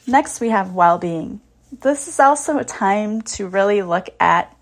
Next, 0.05 0.39
we 0.39 0.49
have 0.49 0.75
well 0.75 0.99
being. 0.99 1.41
This 1.71 2.07
is 2.07 2.19
also 2.19 2.59
a 2.59 2.63
time 2.63 3.23
to 3.33 3.47
really 3.47 3.81
look 3.81 4.09
at 4.19 4.55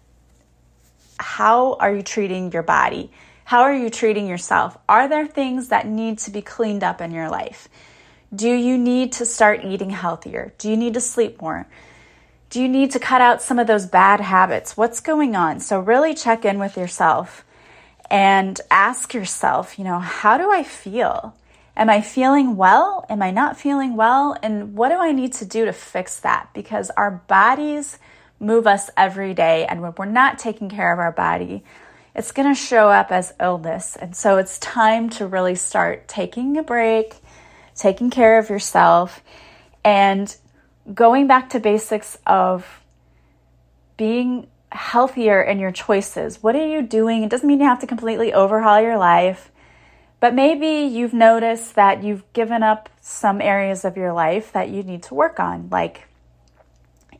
how 1.19 1.73
are 1.73 1.93
you 1.93 2.01
treating 2.01 2.53
your 2.53 2.63
body? 2.63 3.11
How 3.43 3.63
are 3.63 3.75
you 3.75 3.89
treating 3.89 4.27
yourself? 4.27 4.77
Are 4.87 5.09
there 5.09 5.27
things 5.27 5.67
that 5.67 5.85
need 5.85 6.19
to 6.19 6.31
be 6.31 6.41
cleaned 6.41 6.85
up 6.85 7.01
in 7.01 7.11
your 7.11 7.29
life? 7.29 7.67
Do 8.33 8.49
you 8.49 8.77
need 8.77 9.11
to 9.11 9.25
start 9.25 9.65
eating 9.65 9.89
healthier? 9.89 10.53
Do 10.57 10.69
you 10.69 10.77
need 10.77 10.93
to 10.93 11.01
sleep 11.01 11.41
more? 11.41 11.67
Do 12.49 12.61
you 12.61 12.69
need 12.69 12.91
to 12.91 12.99
cut 12.99 13.19
out 13.19 13.41
some 13.41 13.59
of 13.59 13.67
those 13.67 13.85
bad 13.87 14.21
habits? 14.21 14.77
What's 14.77 15.01
going 15.01 15.35
on? 15.35 15.59
So, 15.59 15.81
really 15.81 16.13
check 16.13 16.45
in 16.45 16.59
with 16.59 16.77
yourself 16.77 17.43
and 18.11 18.59
ask 18.69 19.13
yourself, 19.13 19.79
you 19.79 19.85
know, 19.85 19.99
how 19.99 20.37
do 20.37 20.51
I 20.51 20.63
feel? 20.63 21.33
Am 21.77 21.89
I 21.89 22.01
feeling 22.01 22.57
well? 22.57 23.05
Am 23.09 23.21
I 23.21 23.31
not 23.31 23.57
feeling 23.57 23.95
well? 23.95 24.35
And 24.43 24.75
what 24.75 24.89
do 24.89 24.95
I 24.97 25.13
need 25.13 25.31
to 25.33 25.45
do 25.45 25.63
to 25.63 25.71
fix 25.71 26.19
that? 26.19 26.49
Because 26.53 26.89
our 26.91 27.09
bodies 27.09 27.97
move 28.37 28.67
us 28.67 28.89
every 28.97 29.33
day. 29.33 29.65
And 29.65 29.81
when 29.81 29.93
we're 29.97 30.05
not 30.05 30.37
taking 30.37 30.69
care 30.69 30.91
of 30.91 30.99
our 30.99 31.13
body, 31.13 31.63
it's 32.13 32.33
going 32.33 32.53
to 32.53 32.59
show 32.59 32.89
up 32.89 33.13
as 33.13 33.33
illness. 33.39 33.95
And 33.95 34.13
so 34.13 34.37
it's 34.37 34.59
time 34.59 35.09
to 35.11 35.25
really 35.25 35.55
start 35.55 36.09
taking 36.09 36.57
a 36.57 36.63
break, 36.63 37.15
taking 37.75 38.09
care 38.09 38.37
of 38.37 38.49
yourself, 38.49 39.23
and 39.85 40.35
going 40.93 41.27
back 41.27 41.51
to 41.51 41.61
basics 41.61 42.17
of 42.27 42.81
being 43.95 44.47
healthier 44.71 45.41
in 45.41 45.59
your 45.59 45.71
choices. 45.71 46.41
What 46.41 46.55
are 46.55 46.65
you 46.65 46.81
doing? 46.81 47.23
It 47.23 47.29
doesn't 47.29 47.47
mean 47.47 47.59
you 47.59 47.65
have 47.65 47.81
to 47.81 47.87
completely 47.87 48.33
overhaul 48.33 48.81
your 48.81 48.97
life, 48.97 49.51
but 50.19 50.33
maybe 50.33 50.87
you've 50.93 51.13
noticed 51.13 51.75
that 51.75 52.03
you've 52.03 52.31
given 52.33 52.63
up 52.63 52.89
some 53.01 53.41
areas 53.41 53.83
of 53.83 53.97
your 53.97 54.13
life 54.13 54.53
that 54.53 54.69
you 54.69 54.83
need 54.83 55.03
to 55.03 55.13
work 55.13 55.39
on, 55.39 55.67
like 55.71 56.07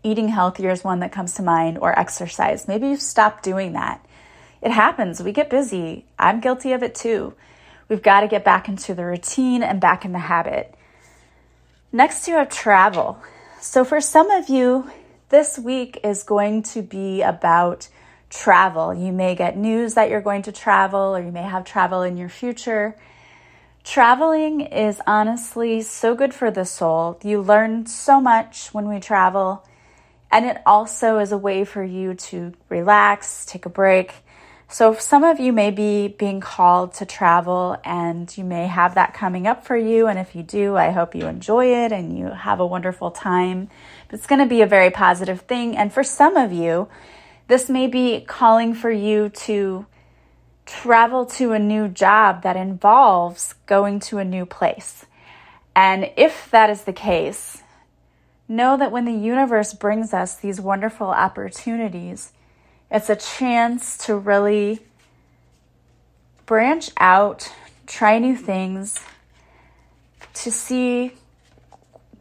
eating 0.03 0.29
healthier 0.29 0.71
is 0.71 0.83
one 0.83 0.99
that 0.99 1.11
comes 1.11 1.33
to 1.35 1.43
mind, 1.43 1.77
or 1.79 1.97
exercise. 1.97 2.67
Maybe 2.67 2.87
you've 2.87 3.01
stopped 3.01 3.43
doing 3.43 3.73
that. 3.73 4.05
It 4.61 4.71
happens. 4.71 5.21
We 5.21 5.31
get 5.31 5.49
busy. 5.49 6.05
I'm 6.17 6.39
guilty 6.39 6.71
of 6.71 6.83
it 6.83 6.95
too. 6.95 7.33
We've 7.89 8.01
got 8.01 8.21
to 8.21 8.27
get 8.27 8.45
back 8.45 8.69
into 8.69 8.93
the 8.93 9.05
routine 9.05 9.63
and 9.63 9.81
back 9.81 10.05
in 10.05 10.11
the 10.11 10.19
habit. 10.19 10.73
Next, 11.91 12.27
you 12.27 12.35
have 12.35 12.49
travel. 12.49 13.21
So, 13.59 13.83
for 13.83 13.99
some 13.99 14.31
of 14.31 14.47
you, 14.47 14.89
this 15.31 15.57
week 15.57 15.97
is 16.03 16.23
going 16.23 16.61
to 16.61 16.81
be 16.81 17.21
about 17.21 17.87
travel. 18.29 18.93
You 18.93 19.13
may 19.13 19.33
get 19.33 19.57
news 19.57 19.93
that 19.93 20.09
you're 20.09 20.21
going 20.21 20.43
to 20.43 20.51
travel, 20.51 21.15
or 21.15 21.21
you 21.21 21.31
may 21.31 21.43
have 21.43 21.63
travel 21.63 22.01
in 22.01 22.17
your 22.17 22.29
future. 22.29 22.97
Traveling 23.83 24.59
is 24.61 25.01
honestly 25.07 25.81
so 25.81 26.15
good 26.15 26.33
for 26.33 26.51
the 26.51 26.65
soul. 26.65 27.17
You 27.23 27.41
learn 27.41 27.85
so 27.85 28.19
much 28.19 28.73
when 28.73 28.89
we 28.89 28.99
travel. 28.99 29.65
And 30.29 30.45
it 30.45 30.61
also 30.65 31.17
is 31.19 31.31
a 31.31 31.37
way 31.37 31.63
for 31.63 31.83
you 31.83 32.13
to 32.13 32.53
relax, 32.69 33.45
take 33.45 33.65
a 33.65 33.69
break. 33.69 34.13
So, 34.73 34.93
some 34.93 35.25
of 35.25 35.37
you 35.37 35.51
may 35.51 35.69
be 35.69 36.07
being 36.07 36.39
called 36.39 36.93
to 36.93 37.05
travel 37.05 37.75
and 37.83 38.35
you 38.37 38.45
may 38.45 38.67
have 38.67 38.95
that 38.95 39.13
coming 39.13 39.45
up 39.45 39.65
for 39.65 39.75
you. 39.75 40.07
And 40.07 40.17
if 40.17 40.33
you 40.33 40.43
do, 40.43 40.77
I 40.77 40.91
hope 40.91 41.13
you 41.13 41.27
enjoy 41.27 41.83
it 41.83 41.91
and 41.91 42.17
you 42.17 42.27
have 42.27 42.61
a 42.61 42.65
wonderful 42.65 43.11
time. 43.11 43.67
It's 44.11 44.25
going 44.25 44.39
to 44.39 44.45
be 44.45 44.61
a 44.61 44.65
very 44.65 44.89
positive 44.89 45.41
thing. 45.41 45.75
And 45.75 45.91
for 45.91 46.05
some 46.05 46.37
of 46.37 46.53
you, 46.53 46.87
this 47.49 47.67
may 47.67 47.87
be 47.87 48.21
calling 48.21 48.73
for 48.73 48.89
you 48.89 49.27
to 49.43 49.87
travel 50.65 51.25
to 51.25 51.51
a 51.51 51.59
new 51.59 51.89
job 51.89 52.43
that 52.43 52.55
involves 52.55 53.55
going 53.65 53.99
to 53.99 54.19
a 54.19 54.23
new 54.23 54.45
place. 54.45 55.05
And 55.75 56.11
if 56.15 56.49
that 56.51 56.69
is 56.69 56.85
the 56.85 56.93
case, 56.93 57.61
know 58.47 58.77
that 58.77 58.93
when 58.93 59.03
the 59.03 59.11
universe 59.11 59.73
brings 59.73 60.13
us 60.13 60.35
these 60.35 60.61
wonderful 60.61 61.07
opportunities, 61.07 62.31
it's 62.91 63.09
a 63.09 63.15
chance 63.15 63.97
to 64.05 64.15
really 64.15 64.81
branch 66.45 66.91
out, 66.97 67.49
try 67.87 68.19
new 68.19 68.35
things, 68.35 68.99
to 70.33 70.51
see 70.51 71.13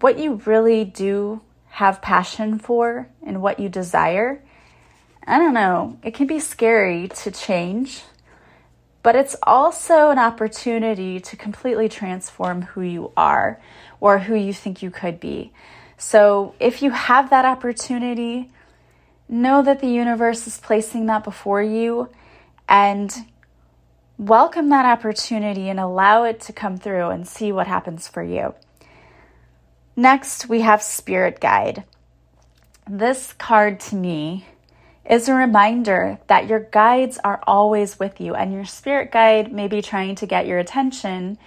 what 0.00 0.18
you 0.18 0.34
really 0.46 0.84
do 0.84 1.40
have 1.70 2.00
passion 2.00 2.58
for 2.58 3.08
and 3.26 3.42
what 3.42 3.58
you 3.58 3.68
desire. 3.68 4.42
I 5.26 5.38
don't 5.38 5.54
know, 5.54 5.98
it 6.02 6.14
can 6.14 6.26
be 6.26 6.40
scary 6.40 7.08
to 7.08 7.30
change, 7.30 8.02
but 9.02 9.16
it's 9.16 9.36
also 9.42 10.10
an 10.10 10.18
opportunity 10.18 11.20
to 11.20 11.36
completely 11.36 11.88
transform 11.88 12.62
who 12.62 12.82
you 12.82 13.12
are 13.16 13.60
or 14.00 14.20
who 14.20 14.34
you 14.34 14.52
think 14.52 14.82
you 14.82 14.90
could 14.90 15.18
be. 15.18 15.52
So 15.98 16.54
if 16.60 16.80
you 16.80 16.90
have 16.90 17.30
that 17.30 17.44
opportunity, 17.44 18.50
know 19.30 19.62
that 19.62 19.80
the 19.80 19.88
universe 19.88 20.46
is 20.46 20.58
placing 20.58 21.06
that 21.06 21.22
before 21.22 21.62
you 21.62 22.08
and 22.68 23.12
welcome 24.18 24.68
that 24.70 24.84
opportunity 24.84 25.68
and 25.68 25.78
allow 25.78 26.24
it 26.24 26.40
to 26.40 26.52
come 26.52 26.76
through 26.76 27.08
and 27.10 27.26
see 27.26 27.52
what 27.52 27.68
happens 27.68 28.08
for 28.08 28.22
you. 28.22 28.54
Next, 29.94 30.48
we 30.48 30.62
have 30.62 30.82
Spirit 30.82 31.40
Guide. 31.40 31.84
This 32.88 33.32
card 33.34 33.78
to 33.80 33.94
me 33.94 34.46
is 35.08 35.28
a 35.28 35.34
reminder 35.34 36.18
that 36.26 36.48
your 36.48 36.60
guides 36.60 37.18
are 37.22 37.40
always 37.46 37.98
with 38.00 38.20
you 38.20 38.34
and 38.34 38.52
your 38.52 38.64
spirit 38.64 39.12
guide 39.12 39.52
may 39.52 39.68
be 39.68 39.80
trying 39.80 40.14
to 40.16 40.26
get 40.26 40.46
your 40.46 40.58
attention 40.58 41.38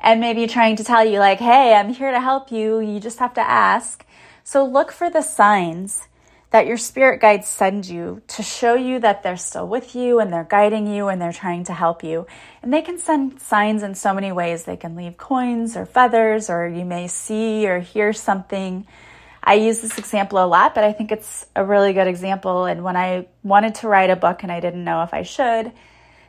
and 0.00 0.20
maybe 0.20 0.46
trying 0.46 0.76
to 0.76 0.84
tell 0.84 1.04
you, 1.04 1.18
like, 1.18 1.38
hey, 1.38 1.74
I'm 1.74 1.92
here 1.92 2.10
to 2.10 2.20
help 2.20 2.52
you. 2.52 2.78
You 2.78 3.00
just 3.00 3.18
have 3.18 3.34
to 3.34 3.40
ask. 3.40 4.04
So 4.44 4.64
look 4.64 4.92
for 4.92 5.08
the 5.08 5.22
signs 5.22 6.08
that 6.54 6.68
your 6.68 6.76
spirit 6.76 7.20
guides 7.20 7.48
send 7.48 7.84
you 7.84 8.22
to 8.28 8.40
show 8.40 8.76
you 8.76 9.00
that 9.00 9.24
they're 9.24 9.36
still 9.36 9.66
with 9.66 9.96
you 9.96 10.20
and 10.20 10.32
they're 10.32 10.46
guiding 10.48 10.86
you 10.86 11.08
and 11.08 11.20
they're 11.20 11.32
trying 11.32 11.64
to 11.64 11.72
help 11.72 12.04
you. 12.04 12.24
And 12.62 12.72
they 12.72 12.80
can 12.80 12.96
send 12.96 13.42
signs 13.42 13.82
in 13.82 13.96
so 13.96 14.14
many 14.14 14.30
ways. 14.30 14.62
They 14.62 14.76
can 14.76 14.94
leave 14.94 15.16
coins 15.16 15.76
or 15.76 15.84
feathers, 15.84 16.48
or 16.48 16.68
you 16.68 16.84
may 16.84 17.08
see 17.08 17.66
or 17.66 17.80
hear 17.80 18.12
something 18.12 18.86
I 19.42 19.54
use 19.54 19.80
this 19.80 19.98
example 19.98 20.42
a 20.42 20.46
lot, 20.46 20.76
but 20.76 20.84
I 20.84 20.92
think 20.92 21.10
it's 21.10 21.44
a 21.56 21.64
really 21.64 21.92
good 21.92 22.06
example. 22.06 22.66
And 22.66 22.84
when 22.84 22.96
I 22.96 23.26
wanted 23.42 23.74
to 23.76 23.88
write 23.88 24.10
a 24.10 24.16
book 24.16 24.44
and 24.44 24.52
I 24.52 24.60
didn't 24.60 24.84
know 24.84 25.02
if 25.02 25.12
I 25.12 25.22
should, 25.22 25.72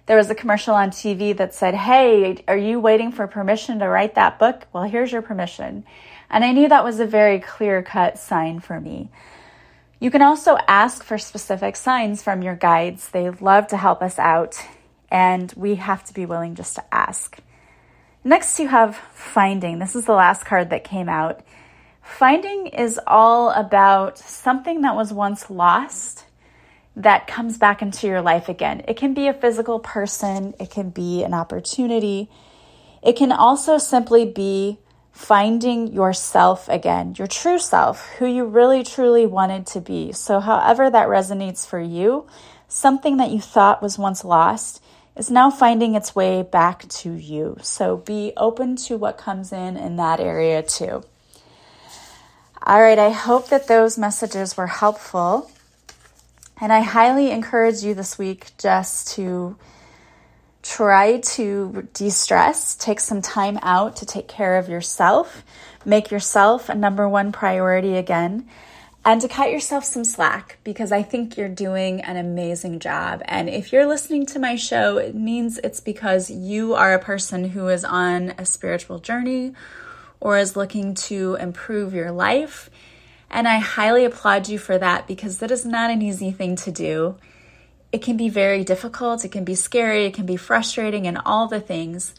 there 0.08 0.18
was 0.18 0.32
a 0.32 0.36
commercial 0.36 0.74
on 0.74 0.90
TV 0.90 1.38
that 1.38 1.54
said, 1.54 1.76
Hey, 1.76 2.44
are 2.48 2.58
you 2.58 2.80
waiting 2.80 3.12
for 3.12 3.28
permission 3.28 3.78
to 3.78 3.88
write 3.88 4.16
that 4.16 4.40
book? 4.40 4.66
Well, 4.74 4.84
here's 4.86 5.12
your 5.12 5.22
permission. 5.22 5.86
And 6.32 6.44
I 6.44 6.52
knew 6.52 6.68
that 6.68 6.84
was 6.84 7.00
a 7.00 7.06
very 7.06 7.40
clear 7.40 7.84
cut 7.84 8.18
sign 8.18 8.60
for 8.60 8.82
me. 8.82 9.12
You 10.00 10.12
can 10.12 10.22
also 10.22 10.58
ask 10.68 11.04
for 11.04 11.18
specific 11.18 11.76
signs 11.76 12.22
from 12.22 12.42
your 12.42 12.56
guides. 12.56 13.10
They 13.10 13.30
love 13.30 13.68
to 13.68 13.78
help 13.78 14.02
us 14.02 14.20
out, 14.20 14.58
and 15.10 15.54
we 15.56 15.76
have 15.76 16.04
to 16.06 16.14
be 16.14 16.26
willing 16.26 16.56
just 16.56 16.76
to 16.76 16.84
ask. 16.94 17.38
Next, 18.24 18.60
you 18.60 18.68
have 18.68 18.98
finding. 19.14 19.80
This 19.80 19.96
is 19.96 20.06
the 20.06 20.14
last 20.14 20.46
card 20.46 20.70
that 20.72 20.84
came 20.84 21.08
out. 21.08 21.42
Finding 22.02 22.68
is 22.68 23.00
all 23.08 23.52
about 23.52 24.18
something 24.18 24.82
that 24.82 24.96
was 24.96 25.14
once 25.14 25.50
lost 25.50 26.26
that 26.96 27.28
comes 27.28 27.58
back 27.58 27.82
into 27.82 28.08
your 28.08 28.22
life 28.22 28.48
again. 28.48 28.84
It 28.88 28.98
can 28.98 29.14
be 29.14 29.28
a 29.28 29.34
physical 29.34 29.80
person, 29.80 30.54
it 30.60 30.70
can 30.70 30.90
be 30.90 31.24
an 31.24 31.34
opportunity. 31.34 32.30
It 33.02 33.16
can 33.16 33.32
also 33.32 33.78
simply 33.78 34.26
be 34.26 34.80
finding 35.16 35.94
yourself 35.94 36.68
again, 36.68 37.16
your 37.18 37.26
true 37.26 37.58
self, 37.58 38.06
who 38.18 38.26
you 38.26 38.44
really 38.44 38.84
truly 38.84 39.26
wanted 39.26 39.66
to 39.66 39.80
be. 39.80 40.12
So, 40.12 40.42
however 40.42 40.90
that 40.90 41.08
resonates 41.08 41.66
for 41.66 41.80
you, 41.80 42.28
something 42.68 43.16
that 43.18 43.32
you 43.32 43.40
thought 43.40 43.82
was 43.82 43.98
once 43.98 44.26
lost 44.26 44.84
is 45.16 45.32
now 45.32 45.50
finding 45.50 45.96
its 45.96 46.14
way 46.14 46.44
back 46.44 46.88
to 46.90 47.14
you. 47.14 47.58
So, 47.62 47.96
be 47.96 48.34
open 48.36 48.76
to 48.88 48.98
what 48.98 49.18
comes 49.18 49.54
in 49.54 49.78
in 49.78 49.96
that 49.96 50.20
area 50.20 50.62
too. 50.62 51.04
All 52.62 52.82
right, 52.82 53.00
I 53.00 53.12
hope 53.12 53.48
that 53.50 53.68
those 53.68 53.98
messages 53.98 54.58
were 54.58 54.68
helpful. 54.68 55.50
And 56.60 56.74
I 56.74 56.82
highly 56.82 57.32
encourage 57.32 57.84
you 57.84 57.94
this 57.94 58.18
week 58.18 58.52
just 58.58 59.16
to 59.16 59.56
try 60.66 61.20
to 61.20 61.88
de 61.94 62.10
stress, 62.10 62.76
take 62.76 63.00
some 63.00 63.22
time 63.22 63.60
out 63.62 63.96
to 63.98 64.06
take 64.06 64.28
care 64.28 64.58
of 64.58 64.68
yourself, 64.68 65.44
make 65.86 66.10
yourself 66.10 66.70
a 66.70 66.76
number 66.76 67.08
one 67.08 67.32
priority 67.32 67.96
again, 67.96 68.50
and 69.06 69.22
to 69.22 69.28
cut 69.28 69.52
yourself 69.52 69.86
some 69.86 70.04
slack 70.04 70.58
because 70.64 70.92
I 70.92 71.04
think 71.04 71.38
you're 71.38 71.48
doing 71.48 72.02
an 72.02 72.18
amazing 72.18 72.80
job. 72.80 73.22
And 73.26 73.48
if 73.48 73.72
you're 73.72 73.86
listening 73.86 74.26
to 74.28 74.40
my 74.40 74.56
show, 74.56 74.98
it 74.98 75.14
means 75.14 75.60
it's 75.60 75.80
because 75.80 76.32
you 76.32 76.74
are 76.74 76.96
a 76.96 77.00
person 77.00 77.50
who 77.50 77.68
is 77.68 77.86
on 77.86 78.34
a 78.40 78.46
spiritual 78.46 78.98
journey 78.98 79.54
or 80.20 80.40
is 80.40 80.56
looking 80.56 80.96
to 80.96 81.36
improve 81.36 81.94
your 81.94 82.12
life. 82.12 82.72
And 83.30 83.48
I 83.48 83.60
highly 83.60 84.04
applaud 84.04 84.50
you 84.50 84.58
for 84.58 84.80
that 84.80 85.06
because 85.06 85.38
that 85.38 85.52
is 85.52 85.64
not 85.64 85.92
an 85.92 86.02
easy 86.02 86.32
thing 86.32 86.56
to 86.58 86.72
do. 86.72 87.18
It 87.96 88.02
can 88.02 88.18
be 88.18 88.28
very 88.28 88.66
difficult, 88.66 89.24
it 89.24 89.32
can 89.32 89.46
be 89.46 89.56
scary, 89.56 90.04
it 90.06 90.14
can 90.14 90.26
be 90.26 90.36
frustrating, 90.36 91.08
and 91.08 91.18
all 91.26 91.48
the 91.48 91.62
things. 91.62 92.14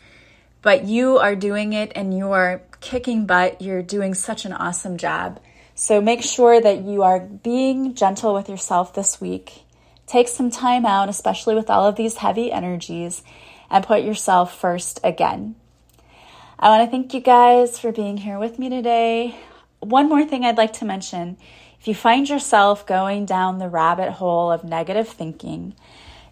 But 0.63 0.85
you 0.87 1.19
are 1.19 1.37
doing 1.37 1.75
it 1.75 1.93
and 1.95 2.17
you 2.17 2.33
are 2.33 2.63
kicking 2.81 3.27
butt. 3.27 3.61
You're 3.61 3.83
doing 3.83 4.15
such 4.15 4.47
an 4.47 4.55
awesome 4.55 4.97
job. 4.97 5.39
So 5.75 6.01
make 6.01 6.23
sure 6.23 6.59
that 6.59 6.81
you 6.81 7.03
are 7.03 7.21
being 7.21 7.95
gentle 7.95 8.33
with 8.33 8.49
yourself 8.49 8.95
this 8.95 9.21
week. 9.21 9.65
Take 10.07 10.29
some 10.29 10.51
time 10.51 10.87
out, 10.87 11.11
especially 11.11 11.55
with 11.55 11.69
all 11.69 11.87
of 11.87 11.97
these 11.97 12.17
heavy 12.17 12.51
energies, 12.51 13.23
and 13.69 13.85
put 13.85 14.03
yourself 14.03 14.59
first 14.59 14.99
again. 15.05 15.57
I 16.59 16.71
want 16.71 16.87
to 16.87 16.91
thank 16.91 17.13
you 17.13 17.21
guys 17.21 17.79
for 17.79 17.93
being 17.93 18.17
here 18.17 18.39
with 18.39 18.59
me 18.59 18.71
today. 18.71 19.37
One 19.81 20.09
more 20.09 20.25
thing 20.25 20.43
I'd 20.43 20.57
like 20.57 20.73
to 20.79 20.87
mention 20.87 21.37
if 21.81 21.89
you 21.89 21.95
find 21.95 22.29
yourself 22.29 22.87
going 22.87 23.27
down 23.27 23.59
the 23.59 23.69
rabbit 23.69 24.13
hole 24.13 24.51
of 24.51 24.65
negative 24.65 25.09
thinking, 25.09 25.75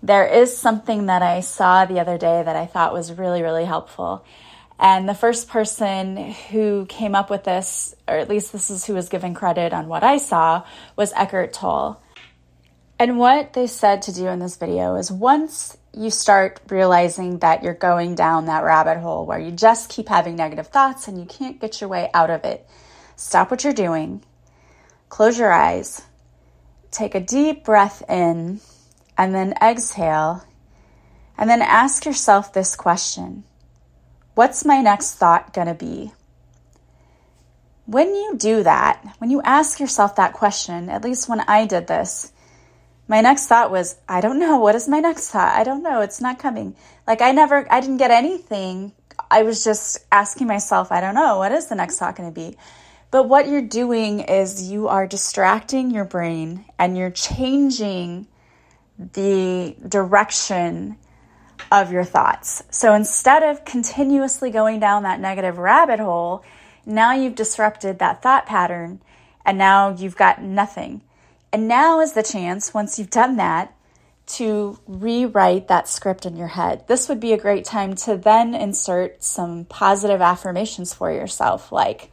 there 0.03 0.27
is 0.27 0.57
something 0.57 1.07
that 1.07 1.23
I 1.23 1.41
saw 1.41 1.85
the 1.85 2.01
other 2.01 2.19
day 2.19 2.43
that 2.43 2.57
I 2.57 2.67
thought 2.67 2.93
was 2.93 3.13
really, 3.13 3.43
really 3.43 3.65
helpful. 3.65 4.25
And 4.79 5.09
the 5.09 5.15
first 5.15 5.49
person 5.49 6.33
who 6.51 6.85
came 6.87 7.15
up 7.15 7.31
with 7.31 7.45
this, 7.45 7.95
or 8.09 8.17
at 8.17 8.29
least 8.29 8.53
this 8.53 8.71
is 8.71 8.85
who 8.85 8.95
was 8.95 9.09
given 9.09 9.33
credit 9.33 9.73
on 9.73 9.89
what 9.89 10.03
I 10.03 10.19
saw, 10.19 10.65
was 10.97 11.13
Eckhart 11.15 11.53
Tolle. 11.53 12.03
And 12.99 13.19
what 13.19 13.55
they 13.55 13.67
said 13.67 14.03
to 14.03 14.13
do 14.13 14.27
in 14.27 14.41
this 14.41 14.57
video 14.57 14.97
is 14.97 15.11
once 15.11 15.77
you 15.93 16.11
start 16.11 16.61
realizing 16.69 17.39
that 17.39 17.63
you're 17.63 17.75
going 17.75 18.15
down 18.15 18.47
that 18.47 18.65
rabbit 18.65 18.99
hole 18.99 19.27
where 19.27 19.39
you 19.39 19.53
just 19.53 19.91
keep 19.91 20.09
having 20.09 20.37
negative 20.37 20.67
thoughts 20.67 21.07
and 21.07 21.19
you 21.19 21.25
can't 21.25 21.61
get 21.61 21.81
your 21.81 21.89
way 21.89 22.11
out 22.13 22.31
of 22.31 22.45
it. 22.45 22.67
Stop 23.17 23.51
what 23.51 23.63
you're 23.63 23.73
doing, 23.73 24.23
close 25.15 25.39
your 25.39 25.53
eyes, 25.53 26.03
take 26.91 27.15
a 27.15 27.21
deep 27.21 27.63
breath 27.63 28.03
in, 28.11 28.59
and 29.17 29.33
then 29.33 29.55
exhale, 29.63 30.43
and 31.39 31.49
then 31.49 31.63
ask 31.63 32.05
yourself 32.05 32.53
this 32.53 32.75
question 32.75 33.45
What's 34.35 34.65
my 34.65 34.81
next 34.81 35.15
thought 35.15 35.53
going 35.53 35.69
to 35.69 35.75
be? 35.75 36.11
When 37.87 38.09
you 38.13 38.35
do 38.37 38.65
that, 38.65 39.05
when 39.19 39.31
you 39.31 39.41
ask 39.43 39.79
yourself 39.79 40.17
that 40.17 40.33
question, 40.33 40.89
at 40.89 41.05
least 41.05 41.29
when 41.29 41.43
I 41.43 41.65
did 41.65 41.87
this, 41.87 42.33
my 43.07 43.21
next 43.21 43.47
thought 43.47 43.71
was, 43.71 43.95
I 44.09 44.21
don't 44.21 44.41
know. 44.41 44.59
What 44.59 44.75
is 44.75 44.89
my 44.89 44.99
next 44.99 45.31
thought? 45.31 45.55
I 45.55 45.63
don't 45.63 45.85
know. 45.85 46.01
It's 46.01 46.21
not 46.21 46.41
coming. 46.41 46.75
Like, 47.07 47.23
I 47.23 47.31
never, 47.31 47.73
I 47.73 47.81
didn't 47.81 47.99
get 47.99 48.11
anything. 48.11 48.91
I 49.31 49.45
was 49.45 49.63
just 49.63 49.99
asking 50.11 50.49
myself, 50.49 50.91
I 50.91 51.01
don't 51.01 51.15
know. 51.15 51.39
What 51.39 51.53
is 51.53 51.69
the 51.69 51.77
next 51.77 52.01
thought 52.01 52.17
going 52.17 52.29
to 52.29 52.35
be? 52.35 52.57
But 53.15 53.29
what 53.29 53.47
you're 53.47 53.63
doing 53.63 54.19
is 54.19 54.69
you 54.73 54.89
are 54.89 55.07
distracting 55.07 55.93
your 55.93 56.05
brain 56.05 56.65
and 56.81 56.99
you're 56.99 57.13
changing 57.13 58.27
the 58.99 59.77
direction 59.87 60.97
of 61.71 61.93
your 61.93 62.03
thoughts. 62.03 62.65
So 62.71 62.93
instead 62.93 63.45
of 63.45 63.65
continuously 63.65 64.51
going 64.51 64.81
down 64.81 65.05
that 65.05 65.21
negative 65.21 65.59
rabbit 65.59 66.01
hole, 66.01 66.45
now 66.85 67.13
you've 67.13 67.37
disrupted 67.37 68.01
that 68.01 68.21
thought 68.21 68.47
pattern 68.47 69.01
and 69.47 69.59
now 69.59 69.91
you've 69.91 70.17
got 70.17 70.43
nothing. 70.43 71.01
And 71.53 71.69
now 71.69 72.01
is 72.01 72.15
the 72.15 72.25
chance, 72.25 72.75
once 72.75 72.99
you've 72.99 73.11
done 73.11 73.37
that, 73.37 73.77
to 74.27 74.81
rewrite 74.89 75.69
that 75.69 75.87
script 75.87 76.27
in 76.27 76.37
your 76.37 76.49
head. 76.49 76.89
This 76.89 77.09
would 77.09 77.21
be 77.21 77.33
a 77.33 77.39
great 77.39 77.65
time 77.65 77.95
to 77.95 78.17
then 78.17 78.57
insert 78.57 79.23
some 79.23 79.67
positive 79.67 80.21
affirmations 80.21 80.93
for 80.93 81.13
yourself, 81.13 81.71
like, 81.71 82.11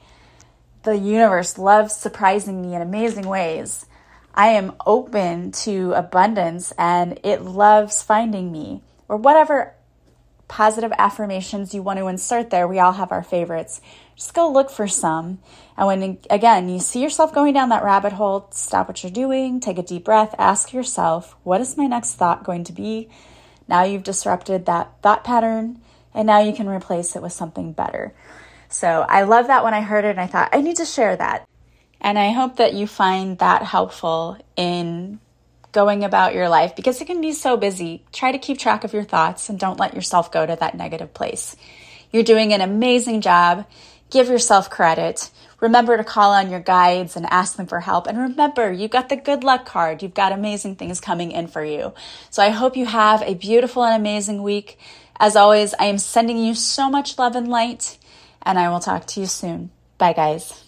the 0.84 0.98
universe 0.98 1.58
loves 1.58 1.96
surprising 1.96 2.62
me 2.62 2.76
in 2.76 2.82
amazing 2.82 3.28
ways. 3.28 3.86
I 4.34 4.48
am 4.50 4.74
open 4.86 5.52
to 5.64 5.94
abundance 5.94 6.72
and 6.78 7.20
it 7.24 7.42
loves 7.42 8.02
finding 8.02 8.52
me, 8.52 8.82
or 9.08 9.18
whatever 9.18 9.74
positive 10.48 10.92
affirmations 10.98 11.74
you 11.74 11.82
want 11.82 11.98
to 12.00 12.08
insert 12.08 12.50
there. 12.50 12.68
We 12.68 12.80
all 12.80 12.92
have 12.94 13.12
our 13.12 13.24
favorites. 13.24 13.80
Just 14.16 14.34
go 14.34 14.52
look 14.52 14.70
for 14.70 14.88
some. 14.88 15.40
And 15.78 15.88
when, 15.88 16.20
again, 16.30 16.68
you 16.68 16.80
see 16.80 17.02
yourself 17.02 17.34
going 17.34 17.54
down 17.54 17.70
that 17.70 17.84
rabbit 17.84 18.14
hole, 18.14 18.48
stop 18.52 18.88
what 18.88 19.02
you're 19.02 19.12
doing, 19.12 19.60
take 19.60 19.78
a 19.78 19.84
deep 19.84 20.04
breath, 20.04 20.36
ask 20.38 20.74
yourself, 20.74 21.36
what 21.44 21.62
is 21.62 21.78
my 21.78 21.88
next 21.88 22.16
thought 22.16 22.44
going 22.44 22.66
to 22.66 22.74
be? 22.74 23.10
Now 23.68 23.84
you've 23.84 24.04
disrupted 24.04 24.66
that 24.66 24.92
thought 25.02 25.24
pattern, 25.24 25.80
and 26.14 26.28
now 26.28 26.40
you 26.40 26.52
can 26.52 26.68
replace 26.68 27.16
it 27.16 27.22
with 27.22 27.32
something 27.32 27.72
better. 27.72 28.14
So 28.74 29.06
I 29.08 29.24
love 29.24 29.48
that 29.48 29.64
when 29.64 29.74
I 29.74 29.82
heard 29.82 30.06
it, 30.06 30.10
and 30.10 30.20
I 30.20 30.28
thought, 30.28 30.50
I 30.54 30.62
need 30.62 30.78
to 30.78 30.86
share 30.86 31.16
that. 31.16 31.48
And 32.00 32.18
I 32.18 32.32
hope 32.32 32.58
that 32.58 32.74
you 32.74 32.88
find 32.88 33.38
that 33.40 33.64
helpful 33.64 34.38
in 34.56 35.20
going 35.72 36.04
about 36.04 36.34
your 36.34 36.50
life 36.50 36.76
because 36.76 37.00
it 37.00 37.06
can 37.06 37.22
be 37.22 37.32
so 37.32 37.58
busy. 37.58 38.04
Try 38.12 38.32
to 38.32 38.38
keep 38.38 38.58
track 38.58 38.84
of 38.84 38.94
your 38.94 39.04
thoughts 39.04 39.50
and 39.50 39.60
don't 39.60 39.80
let 39.80 39.94
yourself 39.94 40.32
go 40.32 40.46
to 40.46 40.58
that 40.60 40.76
negative 40.76 41.14
place. 41.14 41.56
You're 42.12 42.24
doing 42.24 42.54
an 42.54 42.62
amazing 42.62 43.22
job. 43.22 43.66
Give 44.10 44.28
yourself 44.28 44.70
credit. 44.70 45.30
Remember 45.62 45.96
to 45.96 46.04
call 46.04 46.32
on 46.32 46.50
your 46.50 46.60
guides 46.60 47.16
and 47.16 47.26
ask 47.28 47.56
them 47.56 47.68
for 47.68 47.80
help. 47.80 48.08
And 48.08 48.18
remember, 48.18 48.72
you've 48.72 48.92
got 48.92 49.10
the 49.10 49.16
good 49.16 49.44
luck 49.44 49.66
card. 49.66 50.02
You've 50.02 50.14
got 50.14 50.34
amazing 50.34 50.76
things 50.76 51.00
coming 51.00 51.32
in 51.32 51.48
for 51.48 51.64
you. 51.64 51.94
So 52.30 52.44
I 52.44 52.50
hope 52.50 52.76
you 52.76 52.88
have 52.88 53.22
a 53.22 53.36
beautiful 53.36 53.86
and 53.86 53.96
amazing 53.96 54.44
week. 54.44 54.80
As 55.20 55.36
always, 55.36 55.74
I 55.76 55.86
am 55.86 56.00
sending 56.00 56.38
you 56.38 56.56
so 56.56 56.90
much 56.90 57.18
love 57.20 57.36
and 57.36 57.48
light, 57.48 57.98
and 58.44 58.60
I 58.60 58.70
will 58.70 58.80
talk 58.80 59.06
to 59.08 59.20
you 59.20 59.26
soon. 59.26 59.72
Bye, 59.98 60.14
guys. 60.14 60.64